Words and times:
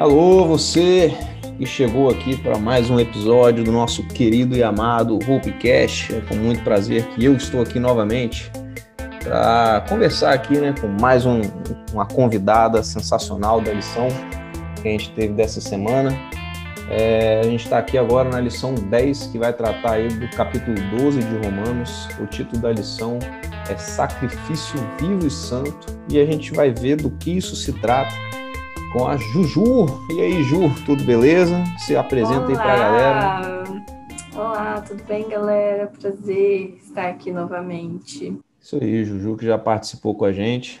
Alô, 0.00 0.46
você 0.46 1.12
que 1.58 1.66
chegou 1.66 2.08
aqui 2.08 2.36
para 2.36 2.56
mais 2.56 2.88
um 2.88 3.00
episódio 3.00 3.64
do 3.64 3.72
nosso 3.72 4.06
querido 4.06 4.56
e 4.56 4.62
amado 4.62 5.18
Hoopcast. 5.28 6.14
É 6.14 6.20
com 6.20 6.36
muito 6.36 6.62
prazer 6.62 7.04
que 7.08 7.24
eu 7.24 7.34
estou 7.34 7.60
aqui 7.60 7.80
novamente 7.80 8.48
para 9.24 9.84
conversar 9.88 10.34
aqui 10.34 10.56
né, 10.56 10.72
com 10.80 10.86
mais 10.86 11.26
um, 11.26 11.40
uma 11.92 12.06
convidada 12.06 12.80
sensacional 12.84 13.60
da 13.60 13.72
lição 13.72 14.06
que 14.80 14.86
a 14.86 14.90
gente 14.92 15.10
teve 15.14 15.34
dessa 15.34 15.60
semana. 15.60 16.16
É, 16.88 17.40
a 17.40 17.46
gente 17.46 17.64
está 17.64 17.78
aqui 17.78 17.98
agora 17.98 18.28
na 18.28 18.38
lição 18.38 18.76
10, 18.76 19.26
que 19.32 19.38
vai 19.38 19.52
tratar 19.52 19.94
aí 19.94 20.06
do 20.06 20.28
capítulo 20.28 20.76
12 20.96 21.18
de 21.18 21.44
Romanos. 21.44 22.08
O 22.20 22.26
título 22.26 22.62
da 22.62 22.70
lição 22.70 23.18
é 23.68 23.76
Sacrifício 23.76 24.78
Vivo 25.00 25.26
e 25.26 25.30
Santo, 25.30 25.98
e 26.08 26.20
a 26.20 26.24
gente 26.24 26.52
vai 26.52 26.70
ver 26.70 26.98
do 26.98 27.10
que 27.10 27.36
isso 27.36 27.56
se 27.56 27.72
trata 27.72 28.14
com 28.92 29.06
a 29.06 29.16
Juju. 29.16 29.86
E 30.10 30.20
aí, 30.20 30.42
Ju, 30.42 30.70
tudo 30.84 31.04
beleza? 31.04 31.62
Se 31.78 31.96
apresenta 31.96 32.40
Olá. 32.40 32.48
aí 32.48 32.54
para 32.54 32.72
a 32.72 32.76
galera. 32.76 33.64
Olá, 34.34 34.80
tudo 34.80 35.02
bem, 35.04 35.28
galera? 35.28 35.86
Prazer 35.98 36.78
estar 36.82 37.08
aqui 37.08 37.30
novamente. 37.30 38.38
Isso 38.60 38.76
aí, 38.80 39.04
Juju, 39.04 39.36
que 39.36 39.46
já 39.46 39.58
participou 39.58 40.14
com 40.14 40.24
a 40.24 40.32
gente. 40.32 40.80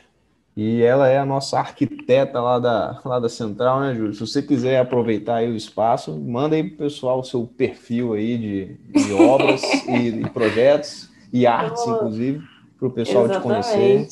E 0.56 0.82
ela 0.82 1.08
é 1.08 1.18
a 1.18 1.24
nossa 1.24 1.58
arquiteta 1.58 2.40
lá 2.40 2.58
da, 2.58 3.00
lá 3.04 3.20
da 3.20 3.28
Central, 3.28 3.80
né, 3.80 3.94
Júlio? 3.94 4.12
Se 4.12 4.20
você 4.20 4.42
quiser 4.42 4.80
aproveitar 4.80 5.36
aí 5.36 5.48
o 5.48 5.54
espaço, 5.54 6.18
manda 6.18 6.56
aí 6.56 6.64
pro 6.64 6.78
pessoal 6.78 7.20
o 7.20 7.24
seu 7.24 7.46
perfil 7.46 8.14
aí 8.14 8.36
de, 8.36 9.04
de 9.04 9.12
obras 9.22 9.62
e, 9.86 10.08
e, 10.08 10.30
projetos 10.30 11.08
e 11.32 11.46
artes, 11.46 11.80
oh, 11.86 11.92
inclusive, 11.92 12.42
para 12.76 12.88
o 12.88 12.90
pessoal 12.90 13.26
exatamente. 13.26 13.62
te 13.62 13.72
conhecer. 13.72 14.08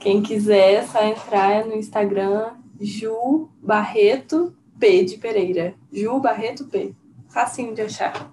Quem 0.00 0.20
quiser, 0.20 0.74
é 0.74 0.82
só 0.82 1.04
entrar 1.04 1.64
no 1.64 1.76
Instagram 1.76 2.50
Ju 2.82 3.48
Barreto 3.62 4.54
P 4.78 5.04
de 5.04 5.16
Pereira. 5.16 5.74
Ju 5.92 6.18
Barreto 6.20 6.64
P. 6.64 6.94
Facinho 7.28 7.74
de 7.74 7.82
achar. 7.82 8.30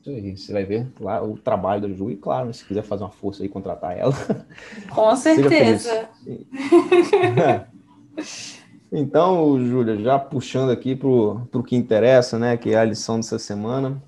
Isso 0.00 0.10
aí, 0.10 0.36
você 0.36 0.52
vai 0.52 0.64
ver 0.64 0.86
lá 1.00 1.22
o 1.22 1.36
trabalho 1.36 1.82
da 1.82 1.88
Ju 1.88 2.10
e, 2.10 2.16
claro, 2.16 2.52
se 2.54 2.64
quiser 2.64 2.82
fazer 2.82 3.02
uma 3.02 3.10
força 3.10 3.42
aí, 3.42 3.48
contratar 3.48 3.98
ela. 3.98 4.14
Com 4.90 5.14
certeza. 5.16 6.08
então, 8.92 9.58
Júlia, 9.66 9.96
já 9.96 10.18
puxando 10.18 10.70
aqui 10.70 10.94
para 10.94 11.08
o 11.08 11.62
que 11.64 11.74
interessa, 11.74 12.38
né, 12.38 12.56
que 12.56 12.70
é 12.70 12.78
a 12.78 12.84
lição 12.84 13.16
dessa 13.16 13.38
semana. 13.38 14.00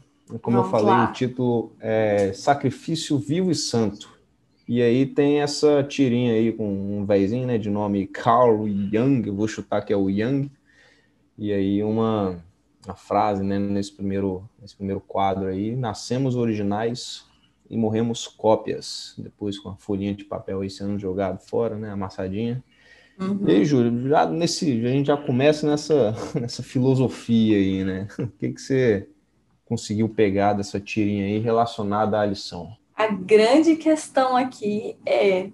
Como 0.43 0.59
Vamos 0.59 0.67
eu 0.67 0.71
falei, 0.71 0.87
lá. 0.87 1.09
o 1.09 1.13
título 1.13 1.73
é 1.81 2.33
Sacrifício 2.35 3.19
Vivo 3.19 3.51
e 3.51 3.55
Santo. 3.55 4.18
E 4.69 4.83
aí 4.83 5.07
tem 5.07 5.41
essa 5.41 5.83
tirinha 5.83 6.35
aí 6.35 6.53
com 6.53 6.69
um 6.69 7.07
vezinho, 7.07 7.47
né, 7.47 7.57
de 7.57 7.71
nome 7.71 8.07
Carl 8.07 8.69
Young, 8.69 9.27
eu 9.27 9.35
vou 9.35 9.49
chutar 9.49 9.81
que 9.83 9.93
é 9.93 9.97
o 9.97 10.11
Young. 10.11 10.51
E 11.39 11.53
aí 11.53 11.83
uma 11.83 12.45
a 12.87 12.95
frase 12.95 13.43
né, 13.43 13.59
nesse, 13.59 13.93
primeiro, 13.93 14.49
nesse 14.61 14.77
primeiro 14.77 15.01
quadro 15.01 15.47
aí, 15.47 15.75
nascemos 15.75 16.37
originais 16.37 17.25
e 17.69 17.77
morremos 17.77 18.27
cópias, 18.27 19.15
depois 19.19 19.59
com 19.59 19.71
a 19.71 19.77
folhinha 19.77 20.15
de 20.15 20.25
papel 20.25 20.61
aí 20.61 20.71
sendo 20.71 20.99
jogado 20.99 21.39
fora, 21.41 21.77
né, 21.77 21.91
amassadinha. 21.91 22.63
Uhum. 23.19 23.49
E 23.49 23.51
aí, 23.51 23.65
Júlio, 23.65 24.09
já 24.09 24.27
nesse, 24.27 24.71
a 24.87 24.89
gente 24.89 25.07
já 25.09 25.17
começa 25.17 25.69
nessa, 25.69 26.15
nessa 26.41 26.63
filosofia 26.63 27.57
aí, 27.57 27.85
né? 27.85 28.09
O 28.19 28.29
que, 28.29 28.53
que 28.53 28.61
você 28.61 29.09
conseguiu 29.65 30.09
pegar 30.09 30.53
dessa 30.55 30.79
tirinha 30.81 31.25
aí 31.25 31.39
relacionada 31.39 32.19
à 32.19 32.25
lição? 32.25 32.78
A 32.99 33.07
grande 33.07 33.77
questão 33.77 34.37
aqui 34.37 34.97
é, 35.07 35.53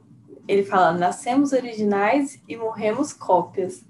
ele 0.48 0.64
fala, 0.64 0.97
nascemos 0.97 1.53
originais 1.53 2.42
e 2.48 2.56
morremos 2.56 3.12
cópias. 3.12 3.84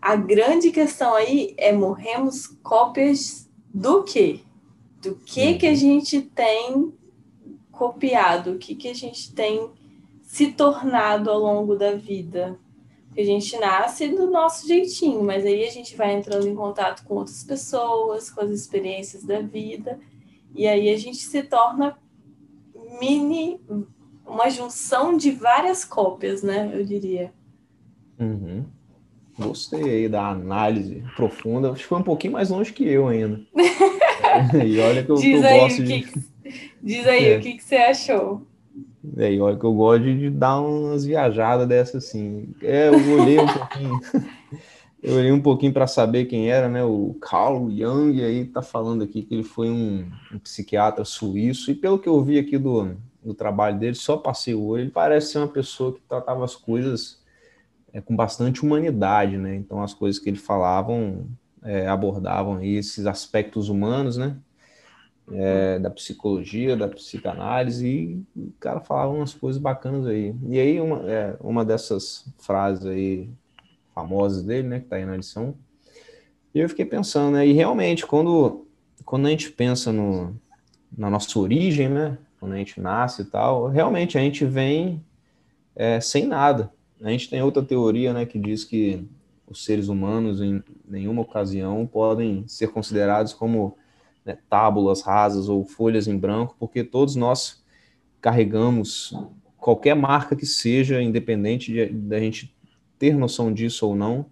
A 0.00 0.14
grande 0.14 0.70
questão 0.70 1.16
aí 1.16 1.52
é 1.58 1.72
morremos 1.72 2.46
cópias 2.62 3.50
do 3.74 4.04
quê? 4.04 4.42
Do 5.02 5.16
que 5.16 5.54
que 5.54 5.66
a 5.66 5.70
uhum. 5.70 5.74
gente 5.74 6.22
tem 6.22 6.94
copiado, 7.72 8.52
o 8.52 8.58
que 8.58 8.76
que 8.76 8.86
a 8.86 8.94
gente 8.94 9.34
tem 9.34 9.68
se 10.22 10.52
tornado 10.52 11.30
ao 11.30 11.40
longo 11.40 11.74
da 11.74 11.96
vida. 11.96 12.56
A 13.18 13.22
gente 13.24 13.58
nasce 13.58 14.06
do 14.06 14.30
nosso 14.30 14.68
jeitinho, 14.68 15.20
mas 15.24 15.44
aí 15.44 15.64
a 15.64 15.70
gente 15.70 15.96
vai 15.96 16.12
entrando 16.12 16.46
em 16.46 16.54
contato 16.54 17.04
com 17.04 17.16
outras 17.16 17.42
pessoas, 17.42 18.30
com 18.30 18.40
as 18.40 18.50
experiências 18.50 19.24
da 19.24 19.40
vida, 19.40 19.98
e 20.54 20.68
aí 20.68 20.88
a 20.90 20.96
gente 20.96 21.18
se 21.18 21.42
torna 21.42 21.98
mini, 22.98 23.60
uma 24.26 24.48
junção 24.48 25.16
de 25.16 25.30
várias 25.30 25.84
cópias, 25.84 26.42
né? 26.42 26.70
Eu 26.72 26.84
diria. 26.84 27.32
Uhum. 28.18 28.64
Gostei 29.38 29.82
aí 29.82 30.08
da 30.08 30.28
análise 30.28 31.02
profunda. 31.16 31.70
Acho 31.70 31.82
que 31.82 31.88
foi 31.88 31.98
um 31.98 32.04
pouquinho 32.04 32.34
mais 32.34 32.50
longe 32.50 32.72
que 32.72 32.86
eu 32.86 33.08
ainda. 33.08 33.40
e 34.64 34.78
olha 34.78 35.02
que 35.02 35.10
eu, 35.10 35.16
diz 35.16 35.40
que 35.40 35.46
eu 35.46 35.60
gosto 35.60 35.84
de. 35.84 36.02
Que, 36.02 36.20
diz 36.82 37.06
aí 37.06 37.28
é. 37.28 37.38
o 37.38 37.40
que, 37.40 37.54
que 37.54 37.64
você 37.64 37.76
achou. 37.76 38.42
É, 39.16 39.32
e 39.32 39.40
olha 39.40 39.56
que 39.56 39.64
eu 39.64 39.72
gosto 39.72 40.04
de 40.04 40.28
dar 40.28 40.60
umas 40.60 41.06
viajadas 41.06 41.66
dessas 41.66 42.04
assim. 42.04 42.54
É, 42.62 42.88
eu 42.88 43.20
olhei 43.20 43.38
um 43.38 43.46
pouquinho. 43.46 44.00
eu 45.02 45.16
olhei 45.16 45.32
um 45.32 45.40
pouquinho 45.40 45.72
para 45.72 45.86
saber 45.86 46.26
quem 46.26 46.50
era, 46.50 46.68
né? 46.68 46.84
O 46.84 47.16
Carl 47.20 47.70
Jung, 47.70 48.22
aí 48.22 48.44
tá 48.44 48.62
falando 48.62 49.02
aqui 49.02 49.22
que 49.22 49.34
ele 49.34 49.44
foi 49.44 49.70
um, 49.70 50.10
um 50.32 50.38
psiquiatra 50.38 51.04
suíço, 51.04 51.70
e 51.70 51.74
pelo 51.74 51.98
que 51.98 52.08
eu 52.08 52.22
vi 52.22 52.38
aqui 52.38 52.58
do, 52.58 52.96
do 53.24 53.32
trabalho 53.34 53.78
dele, 53.78 53.94
só 53.94 54.16
passei 54.16 54.54
o 54.54 54.62
olho, 54.62 54.82
ele 54.82 54.90
parece 54.90 55.32
ser 55.32 55.38
uma 55.38 55.48
pessoa 55.48 55.94
que 55.94 56.00
tratava 56.02 56.44
as 56.44 56.54
coisas 56.54 57.22
é, 57.92 58.00
com 58.00 58.14
bastante 58.14 58.62
humanidade, 58.62 59.36
né? 59.38 59.56
Então 59.56 59.82
as 59.82 59.94
coisas 59.94 60.20
que 60.20 60.28
ele 60.28 60.38
falavam 60.38 61.26
é, 61.62 61.86
abordavam 61.88 62.62
esses 62.62 63.06
aspectos 63.06 63.68
humanos, 63.68 64.16
né? 64.16 64.36
É, 65.32 65.78
da 65.78 65.88
psicologia, 65.88 66.76
da 66.76 66.88
psicanálise, 66.88 67.86
e 68.36 68.40
o 68.40 68.52
cara 68.58 68.80
falava 68.80 69.12
umas 69.12 69.32
coisas 69.32 69.62
bacanas 69.62 70.06
aí. 70.06 70.34
E 70.48 70.58
aí 70.58 70.80
uma, 70.80 71.08
é, 71.08 71.36
uma 71.40 71.64
dessas 71.64 72.26
frases 72.36 72.84
aí 72.84 73.30
famosas 73.94 74.42
dele, 74.42 74.68
né, 74.68 74.80
que 74.80 74.86
tá 74.86 74.96
aí 74.96 75.04
na 75.04 75.16
lição, 75.16 75.54
e 76.54 76.58
eu 76.58 76.68
fiquei 76.68 76.84
pensando, 76.84 77.34
né, 77.34 77.46
e 77.46 77.52
realmente, 77.52 78.06
quando, 78.06 78.66
quando 79.04 79.26
a 79.26 79.30
gente 79.30 79.50
pensa 79.50 79.92
no, 79.92 80.34
na 80.96 81.08
nossa 81.08 81.38
origem, 81.38 81.88
né, 81.88 82.18
quando 82.38 82.52
a 82.52 82.56
gente 82.56 82.80
nasce 82.80 83.22
e 83.22 83.24
tal, 83.26 83.68
realmente 83.68 84.18
a 84.18 84.20
gente 84.20 84.44
vem 84.44 85.04
é, 85.76 86.00
sem 86.00 86.26
nada, 86.26 86.72
a 87.02 87.10
gente 87.10 87.30
tem 87.30 87.42
outra 87.42 87.62
teoria, 87.62 88.12
né, 88.12 88.26
que 88.26 88.38
diz 88.38 88.64
que 88.64 89.06
os 89.46 89.64
seres 89.64 89.88
humanos, 89.88 90.40
em 90.40 90.62
nenhuma 90.88 91.22
ocasião, 91.22 91.86
podem 91.86 92.46
ser 92.46 92.68
considerados 92.68 93.32
como 93.32 93.76
né, 94.24 94.38
tábulas 94.48 95.02
rasas 95.02 95.48
ou 95.48 95.64
folhas 95.64 96.06
em 96.06 96.16
branco, 96.16 96.54
porque 96.58 96.84
todos 96.84 97.16
nós 97.16 97.62
carregamos 98.20 99.12
qualquer 99.58 99.94
marca 99.94 100.36
que 100.36 100.46
seja, 100.46 101.02
independente 101.02 101.86
da 101.86 102.18
gente 102.20 102.54
ter 103.00 103.16
noção 103.16 103.52
disso 103.52 103.88
ou 103.88 103.96
não, 103.96 104.26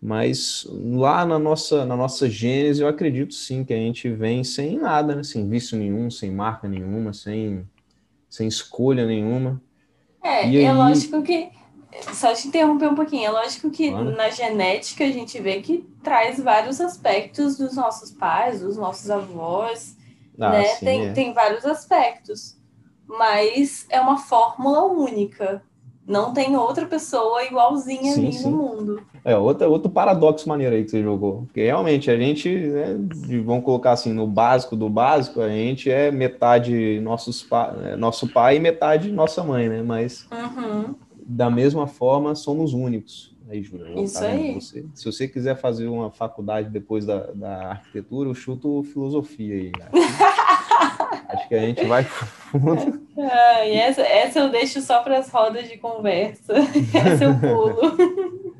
mas 0.00 0.66
lá 0.68 1.24
na 1.26 1.38
nossa, 1.38 1.84
na 1.84 1.94
nossa 1.94 2.28
gênese, 2.28 2.82
eu 2.82 2.88
acredito 2.88 3.34
sim 3.34 3.62
que 3.62 3.72
a 3.72 3.76
gente 3.76 4.08
vem 4.10 4.42
sem 4.42 4.78
nada, 4.78 5.14
né? 5.14 5.22
sem 5.22 5.46
vício 5.48 5.78
nenhum, 5.78 6.10
sem 6.10 6.30
marca 6.30 6.66
nenhuma, 6.66 7.12
sem, 7.12 7.68
sem 8.28 8.48
escolha 8.48 9.06
nenhuma. 9.06 9.62
É, 10.24 10.48
e 10.48 10.56
é 10.56 10.70
aí... 10.70 10.74
lógico 10.76 11.22
que 11.22 11.50
só 12.14 12.32
te 12.32 12.48
interromper 12.48 12.88
um 12.88 12.94
pouquinho. 12.94 13.26
É 13.26 13.30
lógico 13.30 13.70
que 13.70 13.90
na 13.90 14.30
genética 14.30 15.04
a 15.04 15.12
gente 15.12 15.38
vê 15.40 15.60
que 15.60 15.86
traz 16.02 16.40
vários 16.40 16.80
aspectos 16.80 17.58
dos 17.58 17.76
nossos 17.76 18.10
pais, 18.10 18.60
dos 18.60 18.78
nossos 18.78 19.10
avós, 19.10 19.96
ah, 20.40 20.50
né? 20.50 20.64
Sim, 20.64 20.84
tem, 20.86 21.06
é. 21.08 21.12
tem 21.12 21.32
vários 21.34 21.66
aspectos. 21.66 22.56
Mas 23.06 23.86
é 23.90 24.00
uma 24.00 24.16
fórmula 24.16 24.84
única. 24.84 25.62
Não 26.06 26.32
tem 26.32 26.56
outra 26.56 26.86
pessoa 26.86 27.44
igualzinha 27.44 28.12
sim, 28.12 28.20
a 28.20 28.22
mim 28.22 28.32
sim. 28.32 28.50
no 28.50 28.56
mundo. 28.56 29.02
É, 29.24 29.36
outra, 29.36 29.68
outro 29.68 29.88
paradoxo 29.90 30.48
maneiro 30.48 30.74
aí 30.74 30.84
que 30.84 30.90
você 30.90 31.02
jogou. 31.02 31.42
Porque 31.42 31.62
realmente 31.62 32.10
a 32.10 32.16
gente, 32.16 32.48
né, 32.48 32.98
vamos 33.44 33.64
colocar 33.64 33.92
assim, 33.92 34.12
no 34.12 34.26
básico 34.26 34.74
do 34.74 34.88
básico, 34.88 35.40
a 35.40 35.48
gente 35.48 35.90
é 35.90 36.10
metade 36.10 37.00
nossos 37.00 37.42
pa, 37.42 37.74
é, 37.84 37.96
nosso 37.96 38.26
pai 38.26 38.56
e 38.56 38.60
metade 38.60 39.12
nossa 39.12 39.44
mãe, 39.44 39.68
né? 39.68 39.82
Mas 39.82 40.26
uhum 40.32 40.94
da 41.24 41.48
mesma 41.48 41.86
forma, 41.86 42.34
somos 42.34 42.74
únicos. 42.74 43.32
Aí, 43.48 43.62
Júlia, 43.62 44.00
Isso 44.02 44.18
tá 44.20 44.26
aí. 44.26 44.54
Você, 44.54 44.84
se 44.94 45.04
você 45.04 45.28
quiser 45.28 45.56
fazer 45.56 45.86
uma 45.86 46.10
faculdade 46.10 46.70
depois 46.70 47.04
da, 47.04 47.32
da 47.32 47.70
arquitetura, 47.70 48.28
eu 48.28 48.34
chuto 48.34 48.82
filosofia 48.84 49.54
aí. 49.54 49.72
Acho, 49.92 51.26
acho 51.28 51.48
que 51.48 51.54
a 51.54 51.60
gente 51.60 51.84
vai 51.84 52.04
fundo. 52.04 53.01
Ah, 53.30 53.66
e 53.66 53.74
essa, 53.76 54.02
essa 54.02 54.38
eu 54.40 54.50
deixo 54.50 54.80
só 54.80 55.02
para 55.02 55.18
as 55.18 55.28
rodas 55.28 55.68
de 55.68 55.78
conversa. 55.78 56.54
essa 56.94 57.24
eu 57.24 57.38
pulo. 57.38 58.54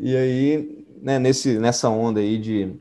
e 0.00 0.16
aí, 0.16 0.86
né, 1.00 1.18
nesse, 1.18 1.58
nessa 1.58 1.88
onda 1.88 2.20
aí 2.20 2.38
de, 2.38 2.74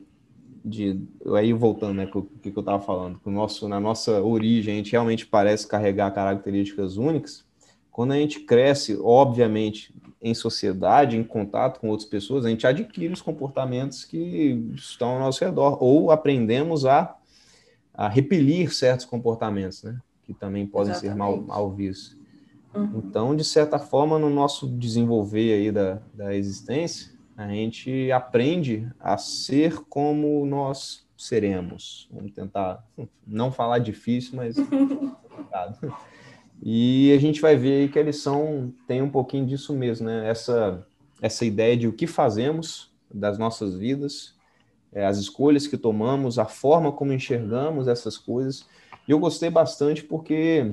de 0.64 1.00
aí 1.36 1.54
voltando, 1.54 1.94
né, 1.94 2.10
o 2.14 2.24
que, 2.24 2.52
que 2.52 2.58
eu 2.58 2.62
estava 2.62 2.82
falando, 2.82 3.20
que 3.20 3.30
o 3.30 3.32
nosso, 3.32 3.68
na 3.68 3.80
nossa 3.80 4.22
origem 4.22 4.74
a 4.74 4.78
gente 4.78 4.92
realmente 4.92 5.26
parece 5.26 5.68
carregar 5.68 6.14
características 6.14 6.98
únicas, 6.98 7.46
quando 7.92 8.12
a 8.12 8.18
gente 8.18 8.42
cresce, 8.42 8.98
obviamente, 9.02 9.94
em 10.22 10.34
sociedade, 10.34 11.18
em 11.18 11.24
contato 11.24 11.80
com 11.80 11.90
outras 11.90 12.08
pessoas, 12.08 12.46
a 12.46 12.50
gente 12.50 12.68
adquire 12.68 13.14
os 13.14 13.22
comportamentos 13.22 14.04
que 14.04 14.72
estão 14.76 15.10
ao 15.10 15.20
nosso 15.20 15.44
redor, 15.44 15.82
ou 15.82 16.12
aprendemos 16.12 16.86
a, 16.86 17.16
a 17.94 18.08
repelir 18.08 18.74
certos 18.74 19.06
comportamentos, 19.06 19.84
né? 19.84 20.00
Que 20.28 20.34
também 20.34 20.68
podem 20.68 20.92
Exatamente. 20.92 21.14
ser 21.14 21.18
mal, 21.18 21.42
mal 21.42 21.72
vistos. 21.72 22.16
Uhum. 22.76 23.02
Então, 23.06 23.36
de 23.36 23.44
certa 23.44 23.80
forma, 23.80 24.20
no 24.20 24.30
nosso 24.30 24.68
desenvolver 24.68 25.54
aí 25.54 25.72
da, 25.72 26.02
da 26.14 26.36
existência, 26.36 27.12
a 27.36 27.48
gente 27.48 28.12
aprende 28.12 28.92
a 29.00 29.18
ser 29.18 29.80
como 29.86 30.46
nós 30.46 31.08
seremos. 31.18 32.08
Vamos 32.12 32.34
tentar 32.34 32.86
não 33.26 33.52
falar 33.52 33.80
difícil, 33.80 34.36
mas 34.36 34.56
E 36.62 37.14
a 37.14 37.20
gente 37.20 37.40
vai 37.40 37.56
ver 37.56 37.92
que 37.92 38.00
a 38.00 38.04
lição 38.04 38.74
tem 38.88 39.02
um 39.02 39.10
pouquinho 39.10 39.46
disso 39.46 39.74
mesmo, 39.74 40.08
né? 40.08 40.28
Essa, 40.28 40.86
essa 41.22 41.46
ideia 41.46 41.78
de 41.78 41.88
o 41.88 41.94
que 41.94 42.08
fazemos 42.08 42.92
das 43.14 43.38
nossas 43.38 43.76
vidas, 43.76 44.36
é, 44.92 45.06
as 45.06 45.18
escolhas 45.18 45.68
que 45.68 45.78
tomamos, 45.78 46.40
a 46.40 46.46
forma 46.46 46.92
como 46.92 47.14
enxergamos 47.14 47.88
essas 47.88 48.18
coisas. 48.18 48.66
E 49.08 49.12
eu 49.12 49.20
gostei 49.20 49.50
bastante 49.50 50.04
porque 50.04 50.72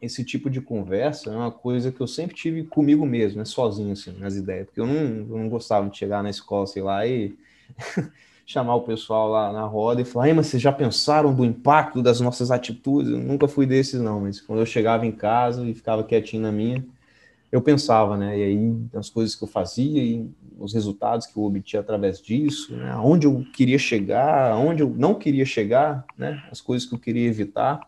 esse 0.00 0.24
tipo 0.24 0.48
de 0.48 0.60
conversa 0.60 1.30
é 1.30 1.36
uma 1.36 1.50
coisa 1.50 1.92
que 1.92 2.00
eu 2.00 2.06
sempre 2.06 2.34
tive 2.34 2.64
comigo 2.64 3.04
mesmo, 3.04 3.38
né? 3.38 3.44
sozinho, 3.44 3.92
assim, 3.92 4.12
nas 4.18 4.34
ideias. 4.34 4.66
Porque 4.66 4.80
eu 4.80 4.86
não, 4.86 4.94
eu 4.94 5.38
não 5.38 5.48
gostava 5.48 5.88
de 5.88 5.96
chegar 5.98 6.22
na 6.22 6.30
escola, 6.30 6.66
sei 6.66 6.82
lá, 6.82 7.06
e 7.06 7.36
chamar 8.46 8.76
o 8.76 8.80
pessoal 8.80 9.28
lá 9.28 9.52
na 9.52 9.64
roda 9.64 10.00
e 10.00 10.04
falar, 10.04 10.34
mas 10.34 10.46
vocês 10.46 10.62
já 10.62 10.72
pensaram 10.72 11.34
do 11.34 11.44
impacto 11.44 12.02
das 12.02 12.20
nossas 12.20 12.50
atitudes? 12.50 13.12
Eu 13.12 13.18
nunca 13.18 13.46
fui 13.46 13.66
desses, 13.66 14.00
não, 14.00 14.20
mas 14.20 14.40
quando 14.40 14.60
eu 14.60 14.66
chegava 14.66 15.06
em 15.06 15.12
casa 15.12 15.64
e 15.64 15.74
ficava 15.74 16.02
quietinho 16.02 16.42
na 16.42 16.50
minha, 16.50 16.82
eu 17.50 17.60
pensava, 17.60 18.16
né? 18.16 18.38
E 18.38 18.42
aí, 18.42 18.76
as 18.94 19.10
coisas 19.10 19.34
que 19.34 19.42
eu 19.42 19.48
fazia 19.48 20.02
e 20.02 20.30
os 20.58 20.72
resultados 20.72 21.26
que 21.26 21.36
eu 21.36 21.42
obtinha 21.42 21.80
através 21.80 22.20
disso, 22.20 22.76
né? 22.76 22.90
Aonde 22.90 23.26
eu 23.26 23.44
queria 23.52 23.78
chegar, 23.78 24.52
aonde 24.52 24.82
eu 24.82 24.90
não 24.90 25.14
queria 25.14 25.44
chegar, 25.44 26.04
né? 26.16 26.42
As 26.50 26.60
coisas 26.60 26.88
que 26.88 26.94
eu 26.94 26.98
queria 26.98 27.26
evitar. 27.26 27.80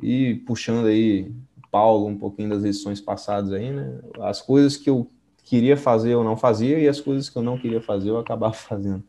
E 0.00 0.36
puxando 0.46 0.86
aí 0.86 1.32
Paulo 1.72 2.06
um 2.06 2.16
pouquinho 2.16 2.50
das 2.50 2.62
lições 2.62 3.00
passadas 3.00 3.52
aí, 3.52 3.70
né? 3.72 3.98
As 4.20 4.40
coisas 4.40 4.76
que 4.76 4.88
eu 4.88 5.10
queria 5.42 5.76
fazer 5.76 6.12
eu 6.12 6.22
não 6.22 6.36
fazia 6.36 6.78
e 6.78 6.86
as 6.86 7.00
coisas 7.00 7.28
que 7.28 7.36
eu 7.36 7.42
não 7.42 7.58
queria 7.58 7.80
fazer 7.80 8.10
eu 8.10 8.18
acabava 8.18 8.54
fazendo. 8.54 9.02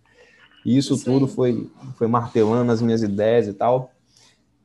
E 0.65 0.77
isso, 0.77 0.95
isso 0.95 1.05
tudo 1.05 1.27
foi, 1.27 1.69
foi 1.95 2.07
martelando 2.07 2.71
as 2.71 2.81
minhas 2.81 3.03
ideias 3.03 3.47
e 3.47 3.53
tal. 3.53 3.91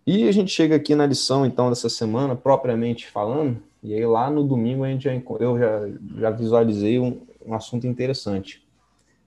E 0.06 0.28
a 0.28 0.32
gente 0.32 0.50
chega 0.50 0.76
aqui 0.76 0.94
na 0.94 1.06
lição, 1.06 1.46
então, 1.46 1.70
dessa 1.70 1.88
semana, 1.88 2.36
propriamente 2.36 3.06
falando, 3.06 3.62
e 3.84 3.92
aí 3.92 4.06
lá 4.06 4.30
no 4.30 4.42
domingo 4.42 4.82
a 4.82 4.88
gente 4.88 5.04
já, 5.04 5.12
eu 5.12 5.58
já, 5.58 5.88
já 6.18 6.30
visualizei 6.30 6.98
um, 6.98 7.20
um 7.44 7.52
assunto 7.52 7.86
interessante. 7.86 8.64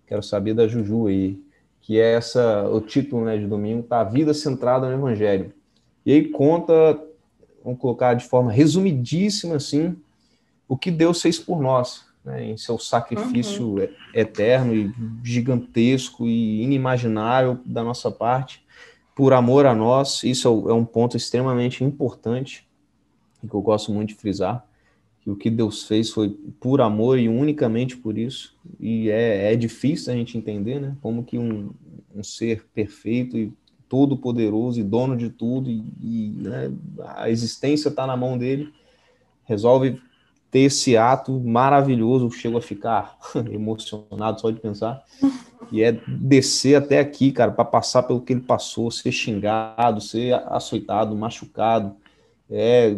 Quero 0.07 0.23
saber 0.23 0.55
da 0.55 0.67
Juju 0.67 1.05
aí, 1.05 1.39
que 1.79 1.99
é 1.99 2.13
essa, 2.13 2.67
o 2.67 2.81
título 2.81 3.23
né, 3.23 3.37
de 3.37 3.45
domingo, 3.45 3.83
tá? 3.83 4.01
A 4.01 4.03
vida 4.03 4.33
centrada 4.33 4.87
no 4.87 4.93
Evangelho. 4.95 5.53
E 6.03 6.11
aí 6.11 6.29
conta, 6.29 6.73
vamos 7.63 7.79
colocar 7.79 8.15
de 8.15 8.25
forma 8.25 8.51
resumidíssima, 8.51 9.57
assim, 9.57 9.95
o 10.67 10.75
que 10.75 10.89
Deus 10.89 11.21
fez 11.21 11.37
por 11.37 11.61
nós 11.61 12.07
né, 12.25 12.43
em 12.43 12.57
seu 12.57 12.79
sacrifício 12.79 13.75
uhum. 13.75 13.87
eterno 14.11 14.73
e 14.73 14.91
gigantesco 15.23 16.25
e 16.25 16.63
inimaginável 16.63 17.59
da 17.63 17.83
nossa 17.83 18.09
parte, 18.09 18.65
por 19.15 19.33
amor 19.33 19.67
a 19.67 19.75
nós. 19.75 20.23
Isso 20.23 20.47
é, 20.47 20.71
é 20.71 20.73
um 20.73 20.83
ponto 20.83 21.15
extremamente 21.15 21.83
importante 21.83 22.66
e 23.43 23.47
que 23.47 23.53
eu 23.53 23.61
gosto 23.61 23.91
muito 23.91 24.09
de 24.09 24.15
frisar. 24.15 24.65
Que 25.21 25.29
o 25.29 25.35
que 25.35 25.49
Deus 25.49 25.83
fez 25.83 26.09
foi 26.09 26.29
por 26.59 26.81
amor 26.81 27.19
e 27.19 27.27
unicamente 27.27 27.97
por 27.97 28.17
isso. 28.17 28.55
E 28.79 29.09
é, 29.09 29.53
é 29.53 29.55
difícil 29.55 30.13
a 30.13 30.15
gente 30.15 30.37
entender, 30.37 30.79
né? 30.79 30.95
Como 31.01 31.23
que 31.23 31.37
um, 31.37 31.71
um 32.15 32.23
ser 32.23 32.65
perfeito 32.73 33.37
e 33.37 33.51
todo 33.89 34.17
poderoso 34.17 34.79
e 34.79 34.83
dono 34.83 35.15
de 35.15 35.29
tudo 35.29 35.69
e, 35.69 35.83
e 36.01 36.33
né, 36.41 36.71
a 37.15 37.29
existência 37.29 37.87
está 37.87 38.05
na 38.05 38.17
mão 38.17 38.37
dele 38.37 38.73
resolve 39.47 39.99
ter 40.51 40.59
esse 40.59 40.95
ato 40.95 41.39
maravilhoso, 41.39 42.31
chego 42.31 42.57
a 42.57 42.61
ficar 42.61 43.17
emocionado 43.51 44.39
só 44.39 44.51
de 44.51 44.59
pensar, 44.59 45.03
e 45.71 45.81
é 45.81 45.91
descer 46.07 46.75
até 46.75 46.99
aqui, 46.99 47.31
cara, 47.31 47.51
para 47.51 47.65
passar 47.65 48.03
pelo 48.03 48.21
que 48.21 48.33
ele 48.33 48.41
passou, 48.41 48.89
ser 48.89 49.11
xingado, 49.11 49.99
ser 49.99 50.33
açoitado, 50.47 51.15
machucado, 51.15 51.95
é, 52.49 52.95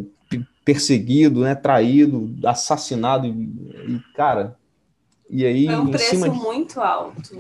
perseguido, 0.71 1.41
né, 1.41 1.55
traído, 1.55 2.31
assassinado, 2.45 3.25
e, 3.25 3.31
e 3.31 3.99
cara, 4.15 4.55
e 5.27 5.43
aí... 5.43 5.65
Foi 5.65 5.75
um 5.75 5.87
preço 5.87 6.29
de... 6.29 6.29
muito 6.29 6.79
alto. 6.79 7.39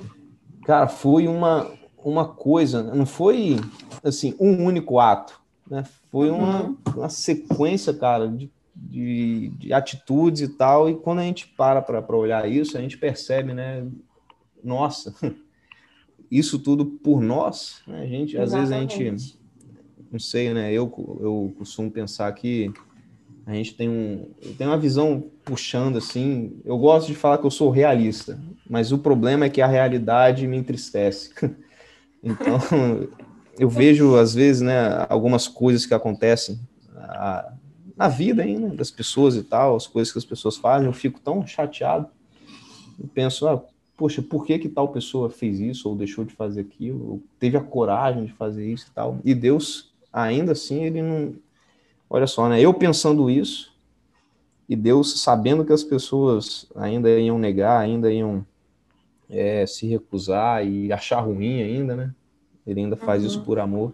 Cara, 0.63 0.87
foi 0.87 1.27
uma, 1.27 1.71
uma 2.03 2.25
coisa, 2.25 2.81
não 2.81 3.05
foi, 3.05 3.57
assim, 4.03 4.35
um 4.39 4.65
único 4.65 4.99
ato, 4.99 5.39
né, 5.69 5.83
foi 6.11 6.31
uma, 6.31 6.63
uhum. 6.63 6.77
uma 6.95 7.09
sequência, 7.09 7.93
cara, 7.93 8.27
de 8.27 8.49
de, 8.81 9.49
de 9.57 9.73
atitudes 9.73 10.41
e 10.41 10.47
tal, 10.47 10.89
e 10.89 10.95
quando 10.95 11.19
a 11.19 11.23
gente 11.23 11.47
para 11.47 11.81
para 11.81 12.15
olhar 12.15 12.49
isso, 12.49 12.77
a 12.77 12.81
gente 12.81 12.97
percebe, 12.97 13.53
né? 13.53 13.85
Nossa, 14.63 15.13
isso 16.31 16.57
tudo 16.57 16.85
por 16.85 17.21
nós, 17.21 17.81
né? 17.85 18.03
A 18.03 18.05
gente, 18.05 18.37
às 18.37 18.53
vezes 18.53 18.71
a 18.71 18.79
gente, 18.79 19.37
não 20.09 20.17
sei, 20.17 20.53
né? 20.53 20.71
Eu, 20.71 20.85
eu 21.19 21.53
costumo 21.57 21.91
pensar 21.91 22.31
que 22.31 22.71
a 23.49 23.53
gente 23.55 23.73
tem 23.73 23.89
um 23.89 24.29
tem 24.57 24.67
uma 24.67 24.77
visão 24.77 25.23
puxando 25.43 25.97
assim. 25.97 26.61
Eu 26.63 26.77
gosto 26.77 27.07
de 27.07 27.15
falar 27.15 27.39
que 27.39 27.47
eu 27.47 27.51
sou 27.51 27.71
realista, 27.71 28.39
mas 28.69 28.91
o 28.91 28.99
problema 28.99 29.45
é 29.45 29.49
que 29.49 29.59
a 29.59 29.67
realidade 29.67 30.47
me 30.47 30.57
entristece. 30.57 31.31
Então, 32.21 32.59
eu 33.57 33.69
vejo 33.69 34.17
às 34.17 34.33
vezes, 34.33 34.61
né, 34.61 35.05
algumas 35.07 35.47
coisas 35.47 35.85
que 35.85 35.93
acontecem 35.93 36.59
na 37.95 38.09
vida 38.09 38.43
ainda 38.43 38.75
das 38.75 38.91
pessoas 38.91 39.37
e 39.37 39.43
tal, 39.43 39.77
as 39.77 39.87
coisas 39.87 40.11
que 40.11 40.17
as 40.17 40.25
pessoas 40.25 40.57
fazem, 40.57 40.85
eu 40.85 40.91
fico 40.91 41.17
tão 41.21 41.47
chateado. 41.47 42.09
Eu 42.99 43.07
penso, 43.07 43.47
ah, 43.47 43.63
poxa, 43.95 44.21
por 44.21 44.45
que 44.45 44.59
que 44.59 44.67
tal 44.67 44.89
pessoa 44.89 45.29
fez 45.29 45.61
isso 45.61 45.87
ou 45.87 45.95
deixou 45.95 46.25
de 46.25 46.33
fazer 46.33 46.59
aquilo, 46.59 47.11
ou 47.11 47.23
teve 47.39 47.55
a 47.55 47.61
coragem 47.61 48.25
de 48.25 48.33
fazer 48.33 48.69
isso 48.69 48.87
e 48.89 48.93
tal. 48.93 49.17
E 49.23 49.33
Deus, 49.33 49.93
ainda 50.11 50.51
assim, 50.51 50.83
ele 50.83 51.01
não 51.01 51.33
Olha 52.09 52.25
só, 52.25 52.49
né? 52.49 52.59
Eu 52.59 52.73
pensando 52.73 53.29
isso 53.29 53.71
e 54.67 54.75
Deus 54.75 55.21
sabendo 55.21 55.65
que 55.65 55.73
as 55.73 55.83
pessoas 55.83 56.67
ainda 56.75 57.09
iam 57.19 57.37
negar, 57.37 57.79
ainda 57.79 58.11
iam 58.11 58.45
é, 59.29 59.65
se 59.65 59.87
recusar 59.87 60.65
e 60.65 60.91
achar 60.91 61.21
ruim 61.21 61.61
ainda, 61.61 61.95
né? 61.95 62.13
Ele 62.65 62.81
ainda 62.81 62.95
faz 62.95 63.21
uhum. 63.21 63.27
isso 63.27 63.41
por 63.41 63.59
amor. 63.59 63.93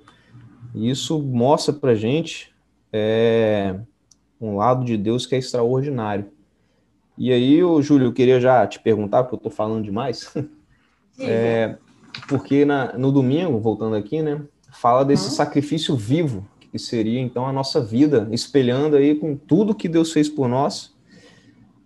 E 0.73 0.89
isso 0.89 1.21
mostra 1.21 1.73
pra 1.73 1.95
gente 1.95 2.53
é, 2.91 3.79
um 4.39 4.57
lado 4.57 4.83
de 4.83 4.97
Deus 4.97 5.25
que 5.25 5.35
é 5.35 5.37
extraordinário. 5.37 6.29
E 7.17 7.31
aí, 7.31 7.63
o 7.63 7.81
Júlio, 7.81 8.07
eu 8.07 8.13
queria 8.13 8.39
já 8.41 8.67
te 8.67 8.79
perguntar, 8.79 9.23
porque 9.23 9.35
eu 9.35 9.37
estou 9.37 9.51
falando 9.51 9.83
demais, 9.83 10.33
é, 11.19 11.77
porque 12.27 12.65
na, 12.65 12.97
no 12.97 13.11
domingo, 13.11 13.57
voltando 13.59 13.95
aqui, 13.95 14.21
né, 14.21 14.41
fala 14.71 15.05
desse 15.05 15.29
uhum. 15.29 15.35
sacrifício 15.35 15.95
vivo, 15.95 16.45
que 16.75 16.79
seria 16.79 17.21
então 17.21 17.47
a 17.47 17.53
nossa 17.53 17.81
vida, 17.81 18.27
espelhando 18.33 18.97
aí 18.97 19.15
com 19.15 19.37
tudo 19.37 19.73
que 19.73 19.87
Deus 19.87 20.11
fez 20.11 20.27
por 20.27 20.49
nós. 20.49 20.93